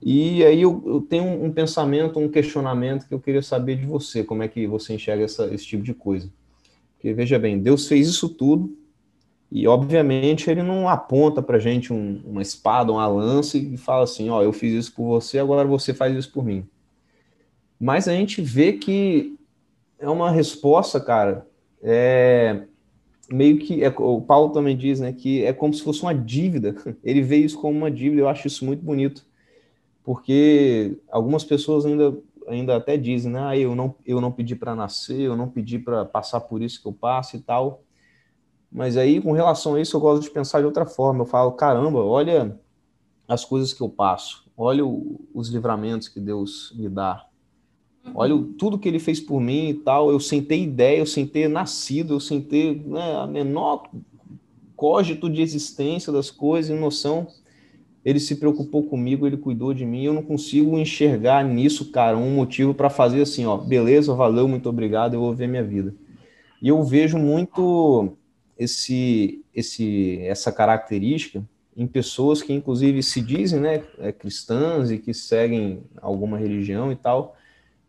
E 0.01 0.43
aí 0.43 0.63
eu, 0.63 0.81
eu 0.83 1.01
tenho 1.01 1.25
um, 1.25 1.51
pensamento, 1.51 2.17
um 2.17 2.27
questionamento 2.27 3.07
que 3.07 3.13
eu 3.13 3.19
queria 3.19 3.43
saber 3.43 3.75
de 3.75 3.85
você, 3.85 4.23
como 4.23 4.41
é 4.41 4.47
que 4.47 4.65
você 4.65 4.95
enxerga 4.95 5.23
essa, 5.23 5.45
esse 5.53 5.63
tipo 5.63 5.83
de 5.83 5.93
coisa. 5.93 6.27
Porque 6.95 7.13
veja 7.13 7.37
bem, 7.37 7.59
Deus 7.59 7.87
fez 7.87 8.07
isso 8.07 8.29
tudo, 8.29 8.75
e, 9.51 9.67
obviamente, 9.67 10.49
ele 10.49 10.63
não 10.63 10.89
aponta 10.89 11.39
para 11.39 11.59
gente 11.59 11.93
um, 11.93 12.21
uma 12.25 12.41
espada, 12.41 12.91
uma 12.91 13.07
lança 13.07 13.57
e 13.57 13.77
fala 13.77 14.03
assim: 14.03 14.29
Ó, 14.29 14.43
eu 14.43 14.53
fiz 14.53 14.73
isso 14.73 14.93
por 14.93 15.07
você, 15.07 15.39
agora 15.39 15.67
você 15.67 15.91
faz 15.93 16.15
isso 16.15 16.31
por 16.31 16.43
mim. 16.43 16.67
Mas 17.79 18.07
a 18.07 18.11
gente 18.11 18.41
vê 18.41 18.73
que 18.73 19.35
é 19.99 20.07
uma 20.07 20.29
resposta, 20.29 20.99
cara, 20.99 21.47
é 21.81 22.63
meio 23.31 23.59
que. 23.59 23.83
É, 23.83 23.89
o 23.89 24.21
Paulo 24.21 24.51
também 24.51 24.75
diz, 24.75 24.99
né, 24.99 25.13
que 25.13 25.43
é 25.43 25.53
como 25.53 25.73
se 25.73 25.83
fosse 25.83 26.01
uma 26.01 26.13
dívida. 26.13 26.75
Ele 27.03 27.21
vê 27.21 27.37
isso 27.37 27.59
como 27.59 27.77
uma 27.77 27.91
dívida, 27.91 28.21
eu 28.21 28.29
acho 28.29 28.47
isso 28.47 28.65
muito 28.65 28.83
bonito. 28.83 29.25
Porque 30.03 30.97
algumas 31.11 31.43
pessoas 31.43 31.85
ainda, 31.85 32.17
ainda 32.47 32.75
até 32.75 32.97
dizem, 32.97 33.31
né, 33.31 33.39
ah, 33.41 33.57
eu 33.57 33.75
não, 33.75 33.95
eu 34.05 34.19
não 34.19 34.31
pedi 34.31 34.55
para 34.55 34.75
nascer, 34.75 35.19
eu 35.19 35.35
não 35.35 35.47
pedi 35.47 35.77
para 35.77 36.05
passar 36.05 36.41
por 36.41 36.61
isso 36.61 36.81
que 36.81 36.87
eu 36.87 36.93
passo 36.93 37.35
e 37.35 37.39
tal. 37.39 37.83
Mas 38.71 38.97
aí, 38.97 39.19
com 39.21 39.31
relação 39.31 39.75
a 39.75 39.81
isso, 39.81 39.95
eu 39.95 40.01
gosto 40.01 40.23
de 40.23 40.31
pensar 40.31 40.59
de 40.59 40.65
outra 40.65 40.85
forma. 40.85 41.21
Eu 41.21 41.25
falo, 41.25 41.51
caramba, 41.53 42.03
olha 42.03 42.59
as 43.27 43.45
coisas 43.45 43.73
que 43.73 43.81
eu 43.81 43.89
passo, 43.89 44.49
olha 44.57 44.83
o, 44.83 45.21
os 45.33 45.49
livramentos 45.49 46.07
que 46.07 46.19
Deus 46.19 46.73
me 46.75 46.89
dá, 46.89 47.28
olha 48.13 48.35
tudo 48.57 48.77
que 48.77 48.87
Ele 48.87 48.99
fez 48.99 49.19
por 49.19 49.39
mim 49.39 49.69
e 49.69 49.73
tal. 49.73 50.11
Eu 50.11 50.19
sem 50.19 50.41
ter 50.41 50.57
ideia, 50.57 50.99
eu 50.99 51.05
sem 51.05 51.25
ter 51.25 51.47
nascido, 51.47 52.13
eu 52.13 52.19
sem 52.19 52.41
ter 52.41 52.81
né, 52.85 53.15
a 53.15 53.27
menor 53.27 53.89
cógito 54.75 55.29
de 55.29 55.41
existência 55.41 56.11
das 56.11 56.31
coisas 56.31 56.79
noção. 56.79 57.27
ele 58.05 58.19
se 58.19 58.37
preocupou 58.37 58.83
comigo, 58.83 59.27
ele 59.27 59.35
cuidou 59.35 59.73
de 59.73 59.85
mim. 59.85 60.03
Eu 60.03 60.13
não 60.13 60.23
consigo 60.23 60.77
enxergar 60.77 61.43
nisso, 61.43 61.91
cara, 61.91 62.17
um 62.17 62.33
motivo 62.33 62.73
para 62.73 62.89
fazer 62.89 63.21
assim, 63.21 63.45
ó, 63.45 63.57
beleza, 63.57 64.13
valeu, 64.13 64.47
muito 64.47 64.69
obrigado, 64.69 65.15
eu 65.15 65.19
vou 65.19 65.35
ver 65.35 65.47
minha 65.47 65.63
vida. 65.63 65.93
E 66.61 66.69
eu 66.69 66.81
vejo 66.81 67.17
muito 67.17 68.13
esse, 68.57 69.43
esse, 69.53 70.19
essa 70.21 70.51
característica 70.51 71.43
em 71.75 71.87
pessoas 71.87 72.41
que, 72.41 72.53
inclusive, 72.53 73.01
se 73.03 73.21
dizem 73.21 73.59
né, 73.59 73.83
é, 73.99 74.11
cristãs 74.11 74.91
e 74.91 74.97
que 74.97 75.13
seguem 75.13 75.81
alguma 76.01 76.37
religião 76.37 76.91
e 76.91 76.95
tal, 76.95 77.37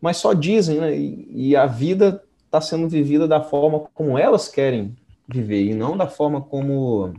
mas 0.00 0.16
só 0.16 0.32
dizem, 0.32 0.78
né? 0.78 0.96
E, 0.96 1.48
e 1.50 1.56
a 1.56 1.66
vida 1.66 2.22
está 2.44 2.60
sendo 2.60 2.88
vivida 2.88 3.28
da 3.28 3.40
forma 3.40 3.80
como 3.94 4.18
elas 4.18 4.48
querem 4.48 4.96
viver 5.28 5.64
e 5.64 5.74
não 5.74 5.96
da 5.96 6.08
forma 6.08 6.40
como 6.40 7.14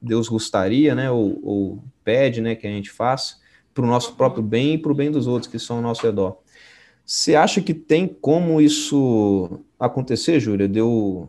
Deus 0.00 0.28
gostaria, 0.28 0.94
né? 0.94 1.10
Ou, 1.10 1.38
ou 1.42 1.84
pede, 2.04 2.40
né? 2.40 2.54
Que 2.54 2.66
a 2.66 2.70
gente 2.70 2.90
faça 2.90 3.36
para 3.74 3.84
o 3.84 3.88
nosso 3.88 4.14
próprio 4.14 4.42
bem 4.42 4.74
e 4.74 4.78
para 4.78 4.92
o 4.92 4.94
bem 4.94 5.10
dos 5.10 5.26
outros 5.26 5.50
que 5.50 5.58
são 5.58 5.76
ao 5.76 5.82
nosso 5.82 6.02
redor. 6.02 6.38
Você 7.04 7.34
acha 7.34 7.62
que 7.62 7.72
tem 7.72 8.06
como 8.06 8.60
isso 8.60 9.60
acontecer, 9.78 10.38
Júlia? 10.40 10.68
Deu 10.68 11.28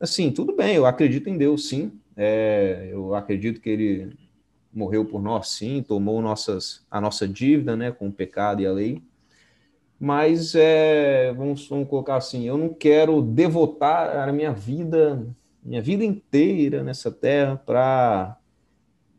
assim, 0.00 0.30
tudo 0.30 0.54
bem, 0.54 0.76
eu 0.76 0.86
acredito 0.86 1.28
em 1.28 1.36
Deus, 1.36 1.68
sim. 1.68 1.92
É, 2.16 2.88
eu 2.92 3.14
acredito 3.14 3.60
que 3.60 3.68
ele 3.68 4.16
morreu 4.72 5.04
por 5.04 5.20
nós, 5.20 5.48
sim, 5.48 5.82
tomou 5.82 6.22
nossas, 6.22 6.84
a 6.90 7.00
nossa 7.00 7.26
dívida, 7.26 7.76
né, 7.76 7.90
com 7.90 8.08
o 8.08 8.12
pecado 8.12 8.62
e 8.62 8.66
a 8.66 8.72
lei. 8.72 9.02
Mas 10.00 10.54
é, 10.54 11.32
vamos, 11.32 11.68
vamos 11.68 11.88
colocar 11.88 12.16
assim, 12.16 12.46
eu 12.46 12.56
não 12.56 12.68
quero 12.68 13.20
devotar 13.20 14.28
a 14.28 14.32
minha 14.32 14.52
vida, 14.52 15.26
minha 15.62 15.82
vida 15.82 16.04
inteira 16.04 16.82
nessa 16.82 17.10
terra 17.10 17.56
para 17.56 18.38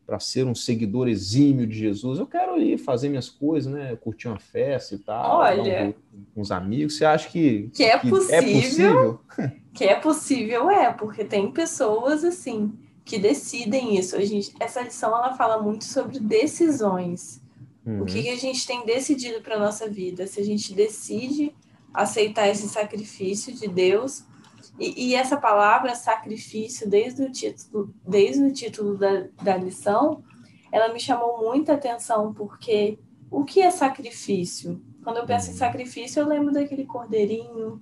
para 0.09 0.19
ser 0.19 0.43
um 0.43 0.55
seguidor 0.55 1.07
exímio 1.07 1.67
de 1.67 1.77
Jesus. 1.77 2.17
Eu 2.17 2.25
quero 2.25 2.59
ir 2.59 2.79
fazer 2.79 3.09
minhas 3.09 3.29
coisas, 3.29 3.71
né? 3.71 3.95
Curtir 3.95 4.27
uma 4.27 4.39
festa 4.39 4.95
e 4.95 4.97
tal. 4.97 5.37
Olha, 5.37 5.93
um, 6.11 6.23
com 6.33 6.41
os 6.41 6.51
amigos. 6.51 6.97
Você 6.97 7.05
acha 7.05 7.29
que, 7.29 7.69
que, 7.71 7.83
é, 7.83 7.99
que 7.99 8.09
possível, 8.09 8.33
é 8.35 8.41
possível? 8.41 9.21
Que 9.71 9.83
é 9.85 9.95
possível, 9.95 10.69
é, 10.71 10.91
porque 10.91 11.23
tem 11.23 11.51
pessoas 11.51 12.23
assim 12.23 12.73
que 13.05 13.19
decidem 13.19 13.97
isso. 13.97 14.15
A 14.15 14.25
gente, 14.25 14.51
essa 14.59 14.81
lição 14.81 15.09
ela 15.15 15.35
fala 15.35 15.61
muito 15.61 15.85
sobre 15.85 16.19
decisões. 16.19 17.39
Uhum. 17.89 18.03
O 18.03 18.05
que, 18.05 18.21
que 18.21 18.29
a 18.29 18.37
gente 18.37 18.67
tem 18.67 18.85
decidido 18.85 19.41
para 19.41 19.57
nossa 19.57 19.89
vida? 19.89 20.27
Se 20.27 20.39
a 20.39 20.45
gente 20.45 20.73
decide 20.75 21.55
aceitar 21.91 22.47
esse 22.47 22.69
sacrifício 22.69 23.51
de 23.51 23.67
Deus 23.67 24.23
e, 24.79 25.09
e, 25.09 25.15
essa 25.15 25.37
palavra 25.37 25.95
sacrifício, 25.95 26.87
desde 26.87 27.23
o 27.23 27.31
título, 27.31 27.93
desde 28.07 28.43
o 28.43 28.53
título 28.53 28.95
da, 28.95 29.25
da 29.41 29.57
lição, 29.57 30.23
ela 30.71 30.93
me 30.93 30.99
chamou 30.99 31.39
muita 31.39 31.73
atenção, 31.73 32.31
porque 32.31 32.99
o 33.31 33.43
que 33.43 33.59
é 33.59 33.71
sacrifício? 33.71 34.79
Quando 35.03 35.17
eu 35.17 35.25
penso 35.25 35.49
em 35.49 35.55
sacrifício, 35.55 36.19
eu 36.19 36.27
lembro 36.27 36.53
daquele 36.53 36.85
cordeirinho, 36.85 37.81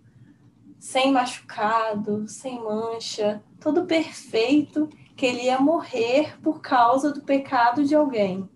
sem 0.79 1.11
machucado, 1.11 2.27
sem 2.29 2.63
mancha, 2.63 3.43
todo 3.59 3.85
perfeito, 3.85 4.87
que 5.17 5.25
ele 5.25 5.43
ia 5.43 5.59
morrer 5.59 6.39
por 6.41 6.61
causa 6.61 7.11
do 7.11 7.21
pecado 7.21 7.83
de 7.83 7.93
alguém. 7.93 8.47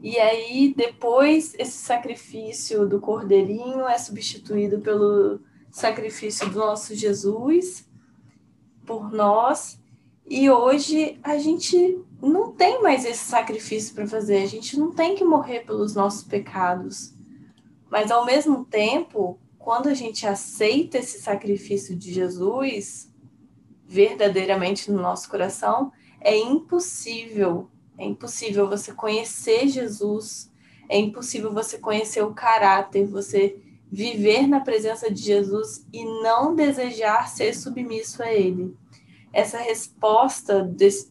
E 0.00 0.18
aí, 0.18 0.72
depois, 0.76 1.54
esse 1.58 1.78
sacrifício 1.78 2.88
do 2.88 3.00
cordeirinho 3.00 3.86
é 3.88 3.98
substituído 3.98 4.78
pelo 4.80 5.40
sacrifício 5.70 6.48
do 6.50 6.58
nosso 6.58 6.94
Jesus 6.94 7.88
por 8.86 9.12
nós. 9.12 9.78
E 10.26 10.50
hoje 10.50 11.18
a 11.22 11.38
gente 11.38 12.02
não 12.22 12.52
tem 12.52 12.82
mais 12.82 13.04
esse 13.04 13.24
sacrifício 13.24 13.94
para 13.94 14.06
fazer, 14.06 14.42
a 14.42 14.46
gente 14.46 14.78
não 14.78 14.92
tem 14.92 15.14
que 15.14 15.24
morrer 15.24 15.60
pelos 15.60 15.94
nossos 15.94 16.22
pecados. 16.22 17.14
Mas 17.90 18.10
ao 18.10 18.24
mesmo 18.24 18.64
tempo, 18.64 19.38
quando 19.58 19.88
a 19.88 19.94
gente 19.94 20.26
aceita 20.26 20.98
esse 20.98 21.20
sacrifício 21.20 21.96
de 21.96 22.12
Jesus 22.12 23.12
verdadeiramente 23.86 24.90
no 24.90 25.00
nosso 25.00 25.30
coração, 25.30 25.90
é 26.20 26.36
impossível, 26.36 27.70
é 27.98 28.06
impossível 28.06 28.68
você 28.68 28.92
conhecer 28.92 29.68
Jesus, 29.68 30.50
é 30.88 30.96
impossível 30.96 31.52
você 31.52 31.76
conhecer 31.78 32.22
o 32.22 32.32
caráter, 32.32 33.06
você 33.06 33.60
viver 33.90 34.46
na 34.46 34.60
presença 34.60 35.10
de 35.10 35.20
Jesus 35.20 35.84
e 35.92 36.04
não 36.22 36.54
desejar 36.54 37.28
ser 37.28 37.54
submisso 37.54 38.22
a 38.22 38.32
Ele. 38.32 38.76
Essa 39.32 39.58
resposta 39.58 40.62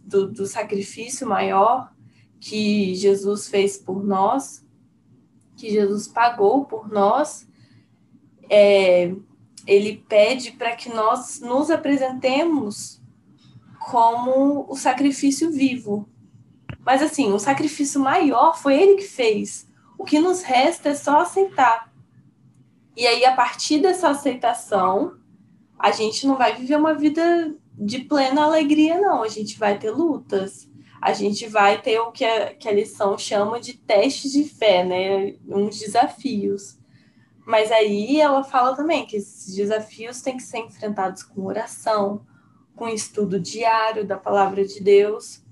do, 0.03 0.31
do 0.31 0.45
sacrifício 0.45 1.27
maior 1.27 1.91
que 2.39 2.95
Jesus 2.95 3.47
fez 3.47 3.77
por 3.77 4.03
nós, 4.03 4.65
que 5.55 5.69
Jesus 5.69 6.07
pagou 6.07 6.65
por 6.65 6.89
nós, 6.89 7.47
é, 8.49 9.13
ele 9.65 10.03
pede 10.07 10.51
para 10.51 10.75
que 10.75 10.89
nós 10.89 11.41
nos 11.41 11.69
apresentemos 11.69 13.01
como 13.79 14.65
o 14.69 14.75
sacrifício 14.75 15.51
vivo. 15.51 16.07
Mas 16.87 17.01
assim, 17.01 17.33
o 17.33 17.37
sacrifício 17.37 17.99
maior 17.99 18.57
foi 18.57 18.81
ele 18.81 18.95
que 18.95 19.09
fez. 19.09 19.67
O 19.97 20.05
que 20.05 20.19
nos 20.19 20.41
resta 20.41 20.87
é 20.87 20.95
só 20.95 21.19
aceitar. 21.19 21.91
E 22.95 23.05
aí, 23.05 23.25
a 23.25 23.35
partir 23.35 23.79
dessa 23.79 24.07
aceitação, 24.07 25.17
a 25.77 25.91
gente 25.91 26.25
não 26.25 26.37
vai 26.37 26.55
viver 26.55 26.77
uma 26.77 26.93
vida 26.93 27.53
de 27.73 27.99
plena 28.05 28.45
alegria, 28.45 29.01
não. 29.01 29.21
A 29.21 29.27
gente 29.27 29.59
vai 29.59 29.77
ter 29.77 29.91
lutas. 29.91 30.69
A 31.01 31.11
gente 31.11 31.45
vai 31.49 31.81
ter 31.81 31.99
o 31.99 32.09
que 32.13 32.23
a, 32.23 32.53
que 32.53 32.69
a 32.69 32.73
lição 32.73 33.17
chama 33.17 33.59
de 33.59 33.73
testes 33.73 34.31
de 34.31 34.45
fé, 34.45 34.85
né? 34.85 35.35
Uns 35.45 35.79
desafios. 35.79 36.79
Mas 37.45 37.69
aí 37.69 38.21
ela 38.21 38.45
fala 38.45 38.73
também 38.77 39.05
que 39.05 39.17
esses 39.17 39.53
desafios 39.53 40.21
têm 40.21 40.37
que 40.37 40.43
ser 40.43 40.59
enfrentados 40.59 41.21
com 41.21 41.47
oração, 41.47 42.25
com 42.77 42.87
estudo 42.87 43.37
diário 43.41 44.07
da 44.07 44.15
palavra 44.15 44.65
de 44.65 44.79
Deus. 44.79 45.45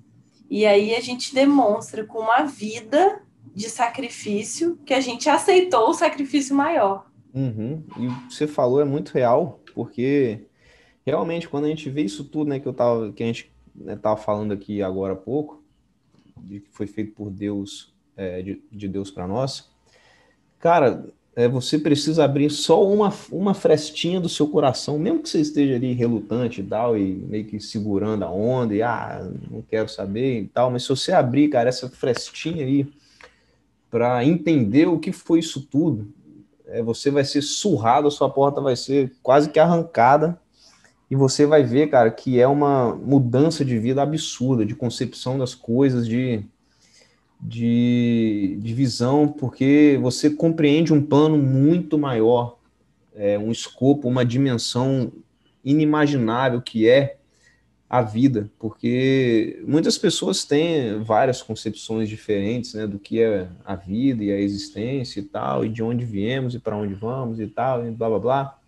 E 0.49 0.65
aí 0.65 0.95
a 0.95 1.01
gente 1.01 1.33
demonstra 1.33 2.05
com 2.05 2.19
uma 2.19 2.43
vida 2.43 3.21
de 3.53 3.69
sacrifício 3.69 4.77
que 4.85 4.93
a 4.93 4.99
gente 4.99 5.29
aceitou 5.29 5.89
o 5.89 5.93
sacrifício 5.93 6.55
maior. 6.55 7.09
Uhum. 7.33 7.83
E 7.97 8.07
o 8.07 8.27
que 8.27 8.33
você 8.33 8.47
falou 8.47 8.81
é 8.81 8.85
muito 8.85 9.11
real, 9.11 9.59
porque 9.73 10.47
realmente 11.05 11.47
quando 11.47 11.65
a 11.65 11.67
gente 11.69 11.89
vê 11.89 12.01
isso 12.01 12.23
tudo, 12.23 12.49
né, 12.49 12.59
que 12.59 12.67
eu 12.67 12.73
tava, 12.73 13.11
que 13.11 13.23
a 13.23 13.25
gente 13.25 13.51
né, 13.75 13.95
tava 13.95 14.17
falando 14.17 14.53
aqui 14.53 14.81
agora 14.81 15.13
há 15.13 15.17
pouco, 15.17 15.63
de 16.37 16.61
que 16.61 16.69
foi 16.71 16.87
feito 16.87 17.13
por 17.13 17.29
Deus, 17.29 17.93
é, 18.15 18.41
de, 18.41 18.61
de, 18.71 18.87
Deus 18.87 19.11
para 19.11 19.27
nós, 19.27 19.69
cara, 20.59 21.05
é, 21.35 21.49
você 21.49 21.77
precisa 21.77 22.23
abrir 22.23 22.49
só 22.49 22.87
uma, 22.87 23.13
uma 23.29 23.53
frestinha 23.53 24.21
do 24.21 24.29
seu 24.29 24.47
coração, 24.47 24.97
mesmo 24.97 25.21
que 25.21 25.29
você 25.29 25.41
esteja 25.41 25.75
ali 25.75 25.91
relutante 25.91 26.61
e 26.61 26.63
tal, 26.63 26.97
e 26.97 27.13
meio 27.13 27.45
que 27.45 27.59
segurando 27.59 28.23
a 28.23 28.31
onda, 28.31 28.73
e 28.73 28.81
ah, 28.81 29.29
não 29.51 29.61
quero 29.61 29.89
saber 29.89 30.43
e 30.43 30.47
tal, 30.47 30.71
mas 30.71 30.83
se 30.83 30.89
você 30.89 31.11
abrir, 31.11 31.49
cara, 31.49 31.67
essa 31.67 31.89
frestinha 31.89 32.65
aí, 32.65 32.87
para 33.91 34.23
entender 34.23 34.87
o 34.87 34.97
que 34.97 35.11
foi 35.11 35.39
isso 35.39 35.61
tudo, 35.61 36.07
é, 36.67 36.81
você 36.81 37.11
vai 37.11 37.25
ser 37.25 37.41
surrado, 37.41 38.07
a 38.07 38.11
sua 38.11 38.29
porta 38.29 38.61
vai 38.61 38.77
ser 38.77 39.11
quase 39.21 39.49
que 39.49 39.59
arrancada, 39.59 40.39
e 41.11 41.15
você 41.15 41.45
vai 41.45 41.63
ver, 41.63 41.87
cara, 41.87 42.09
que 42.09 42.39
é 42.39 42.47
uma 42.47 42.95
mudança 42.95 43.63
de 43.63 43.77
vida 43.77 44.01
absurda, 44.01 44.65
de 44.65 44.73
concepção 44.73 45.37
das 45.37 45.53
coisas, 45.53 46.07
de, 46.07 46.43
de, 47.47 48.57
de 48.59 48.73
visão, 48.73 49.27
porque 49.27 49.99
você 50.01 50.29
compreende 50.29 50.91
um 50.91 51.01
plano 51.01 51.37
muito 51.37 51.97
maior, 51.97 52.57
é, 53.15 53.37
um 53.37 53.51
escopo, 53.51 54.07
uma 54.07 54.25
dimensão 54.25 55.11
inimaginável 55.63 56.61
que 56.61 56.89
é 56.89 57.17
a 57.87 58.01
vida, 58.01 58.49
porque 58.57 59.63
muitas 59.65 59.97
pessoas 59.97 60.43
têm 60.43 61.01
várias 61.03 61.41
concepções 61.41 62.09
diferentes, 62.09 62.73
né, 62.73 62.87
do 62.87 62.97
que 62.97 63.21
é 63.21 63.47
a 63.63 63.75
vida 63.75 64.23
e 64.23 64.31
a 64.31 64.39
existência 64.39 65.19
e 65.19 65.23
tal, 65.23 65.63
e 65.63 65.69
de 65.69 65.83
onde 65.83 66.03
viemos 66.03 66.55
e 66.55 66.59
para 66.59 66.75
onde 66.75 66.95
vamos 66.95 67.39
e 67.39 67.45
tal, 67.45 67.87
e 67.87 67.91
blá 67.91 68.09
blá 68.09 68.19
blá. 68.19 68.59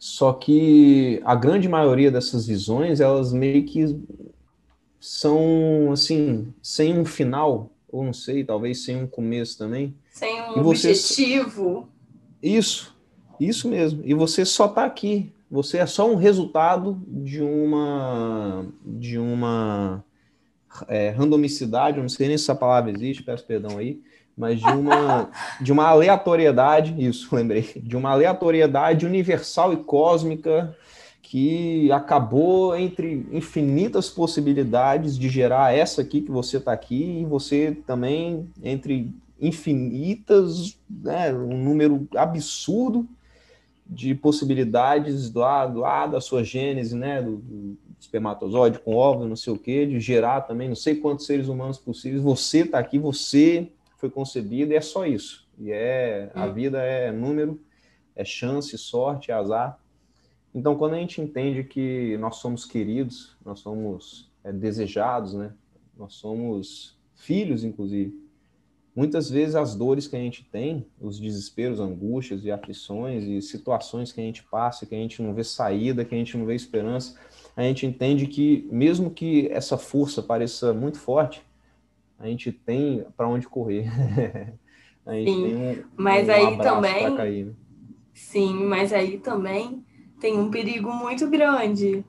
Só 0.00 0.32
que 0.32 1.22
a 1.24 1.36
grande 1.36 1.68
maioria 1.68 2.10
dessas 2.10 2.44
visões, 2.44 2.98
elas 3.00 3.32
meio 3.32 3.64
que 3.64 3.96
são 5.02 5.90
assim, 5.92 6.54
sem 6.62 6.98
um 6.98 7.04
final, 7.04 7.70
ou 7.90 8.04
não 8.04 8.12
sei, 8.12 8.44
talvez 8.44 8.84
sem 8.84 8.96
um 8.96 9.06
começo 9.06 9.58
também. 9.58 9.94
Sem 10.10 10.40
um 10.40 10.66
objetivo. 10.66 11.88
Isso, 12.42 12.96
isso 13.38 13.68
mesmo. 13.68 14.02
E 14.04 14.14
você 14.14 14.44
só 14.44 14.66
está 14.66 14.84
aqui 14.84 15.32
você 15.52 15.76
é 15.76 15.86
só 15.86 16.10
um 16.10 16.14
resultado 16.14 16.98
de 17.06 17.42
uma 17.42 18.64
de 18.82 19.18
uma 19.18 20.02
é, 20.88 21.10
randomicidade, 21.10 22.00
não 22.00 22.08
sei 22.08 22.28
nem 22.28 22.38
se 22.38 22.44
essa 22.44 22.54
palavra 22.54 22.90
existe, 22.90 23.22
peço 23.22 23.44
perdão 23.44 23.76
aí, 23.76 24.00
mas 24.34 24.58
de 24.58 24.72
uma 24.72 25.28
de 25.60 25.70
uma 25.70 25.88
aleatoriedade, 25.88 26.94
isso, 26.98 27.28
lembrei, 27.36 27.70
de 27.76 27.94
uma 27.98 28.12
aleatoriedade 28.12 29.04
universal 29.04 29.74
e 29.74 29.76
cósmica 29.76 30.74
que 31.32 31.90
acabou 31.90 32.76
entre 32.76 33.26
infinitas 33.32 34.10
possibilidades 34.10 35.18
de 35.18 35.30
gerar 35.30 35.74
essa 35.74 36.02
aqui 36.02 36.20
que 36.20 36.30
você 36.30 36.58
está 36.58 36.74
aqui 36.74 37.20
e 37.20 37.24
você 37.24 37.74
também 37.86 38.50
entre 38.62 39.10
infinitas, 39.40 40.78
né, 40.90 41.32
um 41.32 41.56
número 41.56 42.06
absurdo 42.14 43.08
de 43.86 44.14
possibilidades 44.14 45.32
lá, 45.32 45.64
lá 45.64 46.06
da 46.06 46.20
sua 46.20 46.44
gênese, 46.44 46.94
né, 46.94 47.22
do, 47.22 47.36
do 47.36 47.78
espermatozoide 47.98 48.78
com 48.80 48.94
óvulo, 48.94 49.26
não 49.26 49.34
sei 49.34 49.54
o 49.54 49.58
quê, 49.58 49.86
de 49.86 49.98
gerar 50.00 50.42
também 50.42 50.68
não 50.68 50.76
sei 50.76 50.96
quantos 50.96 51.24
seres 51.24 51.48
humanos 51.48 51.78
possíveis. 51.78 52.22
Você 52.22 52.58
está 52.58 52.78
aqui, 52.78 52.98
você 52.98 53.68
foi 53.96 54.10
concebido 54.10 54.74
e 54.74 54.76
é 54.76 54.82
só 54.82 55.06
isso. 55.06 55.48
E 55.58 55.72
é 55.72 56.30
a 56.34 56.46
vida 56.46 56.82
é 56.82 57.10
número, 57.10 57.58
é 58.14 58.22
chance, 58.22 58.76
sorte, 58.76 59.30
é 59.30 59.34
azar. 59.34 59.81
Então, 60.54 60.76
quando 60.76 60.94
a 60.94 60.98
gente 60.98 61.20
entende 61.20 61.64
que 61.64 62.16
nós 62.18 62.36
somos 62.36 62.64
queridos, 62.64 63.36
nós 63.44 63.60
somos 63.60 64.30
é, 64.44 64.52
desejados, 64.52 65.34
né? 65.34 65.52
Nós 65.96 66.14
somos 66.14 66.98
filhos, 67.14 67.64
inclusive. 67.64 68.20
Muitas 68.94 69.30
vezes 69.30 69.54
as 69.54 69.74
dores 69.74 70.06
que 70.06 70.16
a 70.16 70.18
gente 70.18 70.44
tem, 70.44 70.86
os 71.00 71.18
desesperos, 71.18 71.80
angústias 71.80 72.44
e 72.44 72.50
aflições 72.50 73.24
e 73.24 73.40
situações 73.40 74.12
que 74.12 74.20
a 74.20 74.24
gente 74.24 74.42
passa, 74.42 74.84
que 74.84 74.94
a 74.94 74.98
gente 74.98 75.22
não 75.22 75.32
vê 75.32 75.42
saída, 75.42 76.04
que 76.04 76.14
a 76.14 76.18
gente 76.18 76.36
não 76.36 76.44
vê 76.44 76.54
esperança, 76.54 77.18
a 77.56 77.62
gente 77.62 77.86
entende 77.86 78.26
que 78.26 78.68
mesmo 78.70 79.10
que 79.10 79.48
essa 79.50 79.78
força 79.78 80.22
pareça 80.22 80.74
muito 80.74 80.98
forte, 80.98 81.42
a 82.18 82.26
gente 82.26 82.52
tem 82.52 83.06
para 83.16 83.26
onde 83.26 83.48
correr. 83.48 83.88
a 85.06 85.14
gente 85.14 85.32
sim, 85.32 85.42
tem 85.42 85.56
um, 85.56 85.84
mas 85.96 86.28
um 86.28 86.32
aí 86.32 86.58
também 86.58 87.16
cair, 87.16 87.46
né? 87.46 87.52
Sim, 88.12 88.64
mas 88.66 88.92
aí 88.92 89.18
também 89.18 89.82
tem 90.22 90.38
um 90.38 90.52
perigo 90.52 90.92
muito 90.92 91.28
grande 91.28 92.04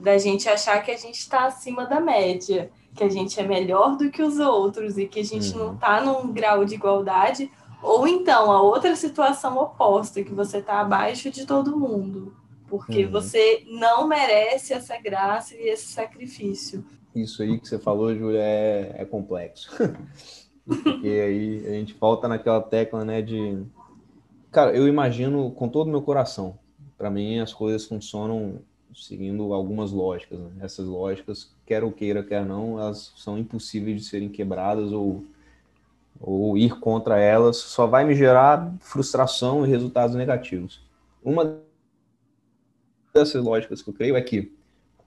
da 0.00 0.18
gente 0.18 0.48
achar 0.48 0.82
que 0.82 0.90
a 0.90 0.96
gente 0.96 1.20
está 1.20 1.46
acima 1.46 1.86
da 1.86 2.00
média, 2.00 2.68
que 2.92 3.04
a 3.04 3.08
gente 3.08 3.38
é 3.38 3.46
melhor 3.46 3.96
do 3.96 4.10
que 4.10 4.20
os 4.20 4.40
outros 4.40 4.98
e 4.98 5.06
que 5.06 5.20
a 5.20 5.24
gente 5.24 5.52
uhum. 5.52 5.66
não 5.66 5.74
está 5.74 6.00
num 6.00 6.32
grau 6.32 6.64
de 6.64 6.74
igualdade, 6.74 7.48
ou 7.80 8.08
então 8.08 8.50
a 8.50 8.60
outra 8.60 8.96
situação 8.96 9.56
oposta, 9.56 10.24
que 10.24 10.34
você 10.34 10.58
está 10.58 10.80
abaixo 10.80 11.30
de 11.30 11.46
todo 11.46 11.78
mundo, 11.78 12.34
porque 12.66 13.04
uhum. 13.04 13.12
você 13.12 13.62
não 13.68 14.08
merece 14.08 14.72
essa 14.72 14.98
graça 14.98 15.54
e 15.54 15.68
esse 15.68 15.86
sacrifício. 15.92 16.84
Isso 17.14 17.40
aí 17.40 17.60
que 17.60 17.68
você 17.68 17.78
falou, 17.78 18.12
Júlia, 18.12 18.42
é, 18.42 18.96
é 18.98 19.04
complexo. 19.04 19.70
porque 20.66 21.06
aí 21.06 21.64
a 21.68 21.70
gente 21.70 21.94
volta 21.94 22.26
naquela 22.26 22.60
tecla, 22.60 23.04
né, 23.04 23.22
de... 23.22 23.62
Cara, 24.50 24.76
eu 24.76 24.88
imagino 24.88 25.52
com 25.52 25.68
todo 25.68 25.86
o 25.86 25.90
meu 25.90 26.02
coração, 26.02 26.58
para 26.96 27.10
mim 27.10 27.38
as 27.38 27.52
coisas 27.52 27.84
funcionam 27.84 28.60
seguindo 28.94 29.52
algumas 29.52 29.90
lógicas. 29.90 30.38
Né? 30.38 30.50
Essas 30.60 30.86
lógicas, 30.86 31.50
quer 31.66 31.82
ou 31.82 31.92
queira, 31.92 32.22
quer 32.22 32.44
não, 32.44 32.78
elas 32.78 33.12
são 33.16 33.38
impossíveis 33.38 34.00
de 34.00 34.06
serem 34.06 34.28
quebradas 34.28 34.92
ou, 34.92 35.24
ou 36.20 36.56
ir 36.56 36.78
contra 36.78 37.18
elas 37.18 37.56
só 37.56 37.86
vai 37.86 38.04
me 38.04 38.14
gerar 38.14 38.72
frustração 38.80 39.66
e 39.66 39.68
resultados 39.68 40.14
negativos. 40.14 40.80
Uma 41.22 41.58
dessas 43.12 43.42
lógicas 43.42 43.82
que 43.82 43.90
eu 43.90 43.94
creio 43.94 44.16
é 44.16 44.22
que 44.22 44.52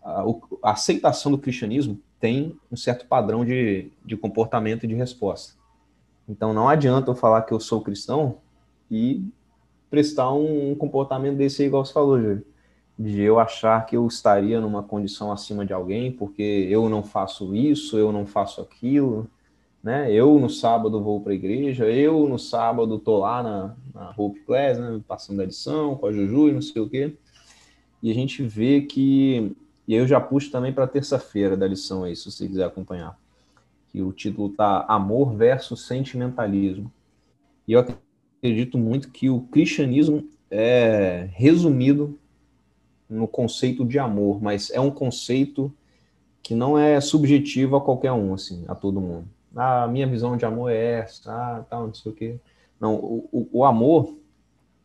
a, 0.03 0.23
a 0.63 0.71
aceitação 0.71 1.31
do 1.31 1.37
cristianismo 1.37 1.99
tem 2.19 2.57
um 2.71 2.75
certo 2.75 3.05
padrão 3.05 3.45
de, 3.45 3.91
de 4.03 4.17
comportamento 4.17 4.83
e 4.83 4.87
de 4.87 4.95
resposta. 4.95 5.53
Então 6.27 6.53
não 6.53 6.67
adianta 6.67 7.11
eu 7.11 7.15
falar 7.15 7.43
que 7.43 7.53
eu 7.53 7.59
sou 7.59 7.81
cristão 7.81 8.39
e 8.89 9.23
prestar 9.89 10.31
um, 10.33 10.71
um 10.71 10.75
comportamento 10.75 11.37
desse 11.37 11.63
igual 11.63 11.85
você 11.85 11.93
falou, 11.93 12.19
Júlio. 12.19 12.45
De 12.97 13.21
eu 13.21 13.39
achar 13.39 13.85
que 13.85 13.95
eu 13.95 14.07
estaria 14.07 14.59
numa 14.59 14.81
condição 14.81 15.31
acima 15.31 15.63
de 15.65 15.71
alguém 15.71 16.11
porque 16.11 16.67
eu 16.69 16.89
não 16.89 17.03
faço 17.03 17.55
isso, 17.55 17.97
eu 17.97 18.11
não 18.11 18.25
faço 18.25 18.59
aquilo, 18.59 19.29
né? 19.83 20.11
Eu 20.11 20.39
no 20.39 20.49
sábado 20.49 21.01
vou 21.01 21.21
para 21.21 21.31
a 21.31 21.35
igreja, 21.35 21.85
eu 21.85 22.27
no 22.27 22.39
sábado 22.39 22.97
tô 22.97 23.19
lá 23.19 23.43
na, 23.43 23.75
na 23.93 24.13
Hope 24.17 24.39
Class, 24.41 24.79
né? 24.79 24.99
Passando 25.07 25.41
a 25.41 25.45
lição 25.45 25.95
com 25.95 26.07
a 26.07 26.11
Juju 26.11 26.49
e 26.49 26.53
não 26.53 26.61
sei 26.61 26.81
o 26.81 26.89
quê. 26.89 27.13
E 28.01 28.11
a 28.11 28.13
gente 28.13 28.43
vê 28.43 28.81
que. 28.81 29.55
E 29.87 29.93
aí 29.93 29.99
eu 29.99 30.07
já 30.07 30.19
puxo 30.19 30.51
também 30.51 30.73
para 30.73 30.87
terça-feira 30.87 31.55
da 31.55 31.67
lição 31.67 32.03
aí, 32.03 32.15
se 32.15 32.29
você 32.29 32.47
quiser 32.47 32.65
acompanhar. 32.65 33.17
Que 33.89 34.01
o 34.01 34.11
título 34.11 34.49
tá 34.49 34.85
Amor 34.87 35.33
versus 35.33 35.85
Sentimentalismo. 35.85 36.91
E 37.67 37.73
eu 37.73 37.79
acredito 37.79 38.06
muito 38.77 39.09
que 39.09 39.29
o 39.29 39.41
cristianismo 39.41 40.27
é 40.49 41.29
resumido 41.33 42.17
no 43.09 43.27
conceito 43.27 43.85
de 43.85 43.99
amor, 43.99 44.41
mas 44.41 44.69
é 44.71 44.79
um 44.79 44.91
conceito 44.91 45.71
que 46.41 46.53
não 46.53 46.77
é 46.77 46.99
subjetivo 47.01 47.75
a 47.75 47.81
qualquer 47.81 48.11
um, 48.11 48.33
assim, 48.33 48.63
a 48.67 48.75
todo 48.75 49.01
mundo. 49.01 49.27
Ah, 49.55 49.83
a 49.83 49.87
minha 49.87 50.07
visão 50.07 50.37
de 50.37 50.45
amor 50.45 50.71
é 50.71 50.99
essa, 50.99 51.31
ah, 51.31 51.65
tal, 51.69 51.87
não 51.87 51.93
sei 51.93 52.11
o 52.11 52.15
quê. 52.15 52.39
Não, 52.79 52.95
o, 52.95 53.49
o 53.51 53.65
amor, 53.65 54.15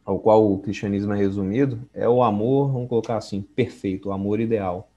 ao 0.04 0.18
qual 0.18 0.50
o 0.50 0.58
cristianismo 0.58 1.12
é 1.12 1.16
resumido, 1.16 1.80
é 1.92 2.08
o 2.08 2.22
amor, 2.22 2.72
vamos 2.72 2.88
colocar 2.88 3.16
assim, 3.16 3.42
perfeito, 3.42 4.08
o 4.08 4.12
amor 4.12 4.40
ideal. 4.40 4.88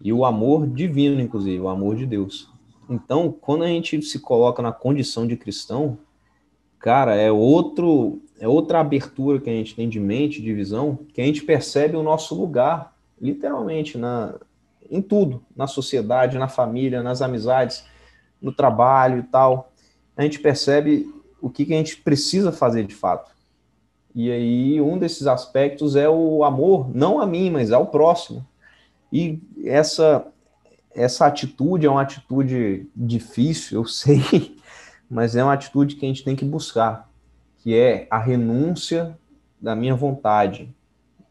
E 0.00 0.12
o 0.12 0.24
amor 0.24 0.66
divino, 0.66 1.20
inclusive, 1.20 1.58
o 1.58 1.68
amor 1.68 1.96
de 1.96 2.04
Deus. 2.04 2.50
Então, 2.88 3.32
quando 3.32 3.64
a 3.64 3.68
gente 3.68 4.00
se 4.02 4.18
coloca 4.18 4.62
na 4.62 4.70
condição 4.70 5.26
de 5.26 5.36
cristão, 5.36 5.98
cara, 6.78 7.14
é 7.14 7.30
outro, 7.30 8.20
é 8.38 8.46
outra 8.46 8.80
abertura 8.80 9.40
que 9.40 9.50
a 9.50 9.52
gente 9.52 9.74
tem 9.74 9.88
de 9.88 10.00
mente, 10.00 10.42
de 10.42 10.52
visão, 10.52 10.98
que 11.12 11.20
a 11.20 11.24
gente 11.24 11.42
percebe 11.42 11.96
o 11.96 12.02
nosso 12.02 12.34
lugar, 12.34 12.94
literalmente, 13.20 13.96
na, 13.98 14.34
em 14.90 15.02
tudo, 15.02 15.42
na 15.54 15.66
sociedade, 15.66 16.38
na 16.38 16.48
família, 16.48 17.02
nas 17.02 17.22
amizades, 17.22 17.84
no 18.40 18.52
trabalho 18.52 19.20
e 19.20 19.22
tal. 19.24 19.72
A 20.16 20.22
gente 20.22 20.38
percebe 20.38 21.12
o 21.40 21.50
que, 21.50 21.64
que 21.64 21.74
a 21.74 21.76
gente 21.76 21.96
precisa 21.98 22.52
fazer 22.52 22.86
de 22.86 22.94
fato. 22.94 23.30
E 24.14 24.30
aí, 24.30 24.80
um 24.80 24.96
desses 24.96 25.26
aspectos 25.26 25.94
é 25.94 26.08
o 26.08 26.42
amor, 26.42 26.88
não 26.94 27.20
a 27.20 27.26
mim, 27.26 27.50
mas 27.50 27.70
ao 27.70 27.86
próximo. 27.86 28.46
E 29.12 29.38
essa, 29.64 30.26
essa 30.94 31.26
atitude 31.26 31.86
é 31.86 31.90
uma 31.90 32.00
atitude 32.00 32.88
difícil, 32.96 33.80
eu 33.80 33.84
sei, 33.86 34.55
mas 35.08 35.36
é 35.36 35.42
uma 35.42 35.52
atitude 35.52 35.96
que 35.96 36.04
a 36.04 36.08
gente 36.08 36.24
tem 36.24 36.36
que 36.36 36.44
buscar, 36.44 37.10
que 37.58 37.74
é 37.74 38.06
a 38.10 38.18
renúncia 38.18 39.16
da 39.60 39.74
minha 39.74 39.94
vontade, 39.94 40.68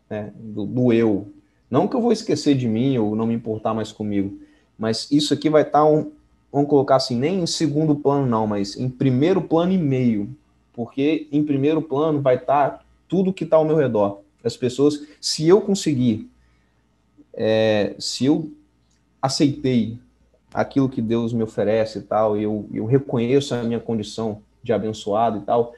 né, 0.09 0.31
do, 0.35 0.65
do, 0.65 0.93
eu. 0.93 1.31
Não 1.69 1.87
que 1.87 1.95
eu 1.95 2.01
vou 2.01 2.11
esquecer 2.11 2.55
de 2.55 2.67
mim 2.67 2.97
ou 2.97 3.15
não 3.15 3.27
me 3.27 3.33
importar 3.33 3.73
mais 3.73 3.91
comigo, 3.91 4.39
mas 4.77 5.09
isso 5.11 5.33
aqui 5.33 5.49
vai 5.49 5.63
estar, 5.63 5.79
tá 5.79 5.85
um, 5.85 6.11
vamos 6.51 6.69
colocar 6.69 6.95
assim, 6.95 7.15
nem 7.17 7.41
em 7.41 7.47
segundo 7.47 7.95
plano 7.95 8.25
não, 8.25 8.47
mas 8.47 8.77
em 8.77 8.89
primeiro 8.89 9.41
plano 9.41 9.71
e 9.71 9.77
meio, 9.77 10.35
porque 10.73 11.27
em 11.31 11.43
primeiro 11.43 11.81
plano 11.81 12.21
vai 12.21 12.35
estar 12.35 12.69
tá 12.69 12.85
tudo 13.07 13.33
que 13.33 13.43
está 13.43 13.57
ao 13.57 13.65
meu 13.65 13.75
redor. 13.75 14.21
As 14.43 14.55
pessoas, 14.55 15.01
se 15.19 15.47
eu 15.47 15.59
conseguir, 15.61 16.29
é, 17.33 17.95
se 17.97 18.25
eu 18.25 18.51
aceitei 19.21 19.97
aquilo 20.55 20.87
que 20.87 21.01
Deus 21.01 21.33
me 21.33 21.43
oferece 21.43 21.99
e 21.99 22.01
tal, 22.01 22.37
eu, 22.37 22.65
eu 22.73 22.85
reconheço 22.85 23.53
a 23.53 23.61
minha 23.61 23.79
condição 23.79 24.41
de 24.63 24.71
abençoado 24.71 25.39
e 25.39 25.41
tal, 25.41 25.73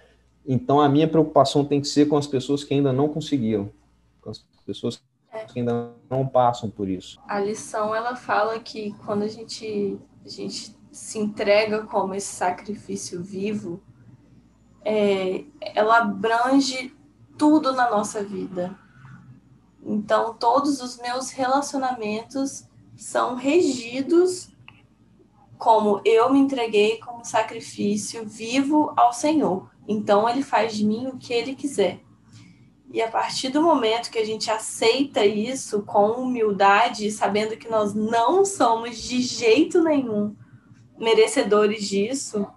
então 0.46 0.80
a 0.80 0.88
minha 0.88 1.08
preocupação 1.08 1.66
tem 1.66 1.82
que 1.82 1.88
ser 1.88 2.06
com 2.06 2.16
as 2.16 2.28
pessoas 2.28 2.64
que 2.64 2.76
ainda 2.76 2.94
não 2.94 3.10
conseguiram, 3.10 3.72
com 4.22 4.30
as 4.30 4.46
pessoas 4.66 5.02
que 5.52 5.60
ainda 5.60 5.92
não 6.08 6.28
passam 6.28 6.70
por 6.70 6.88
isso. 6.88 7.20
A 7.28 7.40
lição 7.40 7.94
ela 7.94 8.16
fala 8.16 8.60
que 8.60 8.94
quando 9.04 9.24
a 9.24 9.28
gente 9.28 9.98
a 10.24 10.30
gente 10.30 10.78
se 10.92 11.18
entrega 11.18 11.84
como 11.84 12.14
esse 12.14 12.36
sacrifício 12.36 13.22
vivo, 13.22 13.82
é, 14.86 15.44
ela 15.60 15.98
abrange 15.98 16.96
tudo 17.38 17.74
na 17.74 17.90
nossa 17.90 18.24
vida. 18.24 18.78
Então 19.84 20.34
todos 20.36 20.82
os 20.82 20.98
meus 20.98 21.32
relacionamentos 21.32 22.66
são 22.96 23.36
regidos 23.36 24.56
como 25.58 26.02
eu 26.06 26.32
me 26.32 26.40
entreguei 26.40 26.98
como 26.98 27.26
sacrifício 27.26 28.26
vivo 28.26 28.94
ao 28.96 29.12
Senhor. 29.12 29.70
Então 29.88 30.30
ele 30.30 30.44
faz 30.44 30.76
de 30.76 30.86
mim 30.86 31.08
o 31.08 31.18
que 31.18 31.34
ele 31.34 31.56
quiser. 31.56 32.00
E 32.92 33.02
a 33.02 33.10
partir 33.10 33.50
do 33.50 33.62
momento 33.62 34.10
que 34.10 34.20
a 34.20 34.26
gente 34.26 34.50
aceita 34.50 35.26
isso 35.26 35.82
com 35.82 36.12
humildade, 36.12 37.12
sabendo 37.12 37.58
que 37.58 37.70
nós 37.70 37.94
não 37.94 38.46
somos 38.46 38.98
de 38.98 39.22
jeito 39.22 39.84
nenhum 39.84 40.36
merecedores 40.98 41.88
disso, 41.88 42.48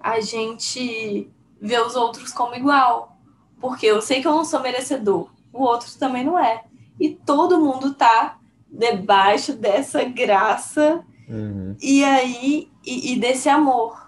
a 0.00 0.20
gente 0.20 1.30
vê 1.60 1.78
os 1.80 1.94
outros 1.94 2.32
como 2.32 2.54
igual. 2.54 3.18
Porque 3.60 3.86
eu 3.86 4.00
sei 4.00 4.20
que 4.20 4.28
eu 4.28 4.34
não 4.34 4.44
sou 4.44 4.60
merecedor, 4.60 5.30
o 5.52 5.62
outro 5.62 5.90
também 5.98 6.24
não 6.24 6.38
é. 6.38 6.64
E 6.98 7.10
todo 7.10 7.60
mundo 7.60 7.94
tá 7.94 8.38
debaixo 8.70 9.52
dessa 9.54 10.04
graça 10.04 11.04
Uhum. 11.28 11.76
E 11.80 12.04
aí, 12.04 12.70
e, 12.84 13.12
e 13.12 13.20
desse 13.20 13.48
amor. 13.48 14.06